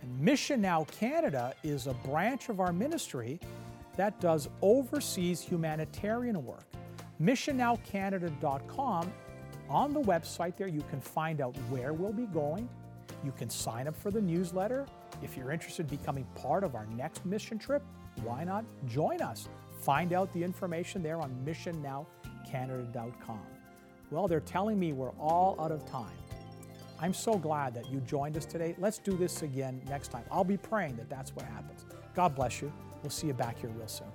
And 0.00 0.20
Mission 0.20 0.62
Now 0.62 0.84
Canada 0.84 1.52
is 1.62 1.88
a 1.88 1.92
branch 1.92 2.48
of 2.48 2.58
our 2.58 2.72
ministry 2.72 3.38
that 3.96 4.18
does 4.18 4.48
overseas 4.62 5.42
humanitarian 5.42 6.42
work. 6.42 6.64
MissionNowCanada.com, 7.20 9.12
on 9.68 9.92
the 9.92 10.00
website 10.00 10.56
there, 10.56 10.68
you 10.68 10.82
can 10.90 11.00
find 11.00 11.40
out 11.40 11.56
where 11.70 11.92
we'll 11.92 12.12
be 12.12 12.26
going. 12.26 12.68
You 13.24 13.32
can 13.32 13.50
sign 13.50 13.88
up 13.88 13.96
for 13.96 14.10
the 14.10 14.20
newsletter. 14.20 14.86
If 15.22 15.36
you're 15.36 15.50
interested 15.50 15.90
in 15.90 15.96
becoming 15.98 16.24
part 16.34 16.62
of 16.62 16.74
our 16.74 16.86
next 16.86 17.24
mission 17.26 17.58
trip, 17.58 17.82
why 18.22 18.44
not 18.44 18.64
join 18.86 19.20
us? 19.22 19.48
Find 19.80 20.12
out 20.12 20.32
the 20.32 20.42
information 20.42 21.02
there 21.02 21.20
on 21.20 21.34
missionnowcanada.com. 21.44 23.40
Well, 24.10 24.28
they're 24.28 24.40
telling 24.40 24.78
me 24.78 24.92
we're 24.92 25.10
all 25.18 25.56
out 25.58 25.72
of 25.72 25.84
time. 25.86 26.14
I'm 27.00 27.12
so 27.12 27.34
glad 27.34 27.74
that 27.74 27.90
you 27.90 28.00
joined 28.00 28.36
us 28.36 28.46
today. 28.46 28.74
Let's 28.78 28.98
do 28.98 29.16
this 29.16 29.42
again 29.42 29.82
next 29.88 30.08
time. 30.08 30.24
I'll 30.30 30.44
be 30.44 30.56
praying 30.56 30.96
that 30.96 31.10
that's 31.10 31.34
what 31.34 31.44
happens. 31.44 31.84
God 32.14 32.34
bless 32.34 32.62
you. 32.62 32.72
We'll 33.02 33.10
see 33.10 33.26
you 33.26 33.34
back 33.34 33.58
here 33.58 33.70
real 33.70 33.88
soon. 33.88 34.06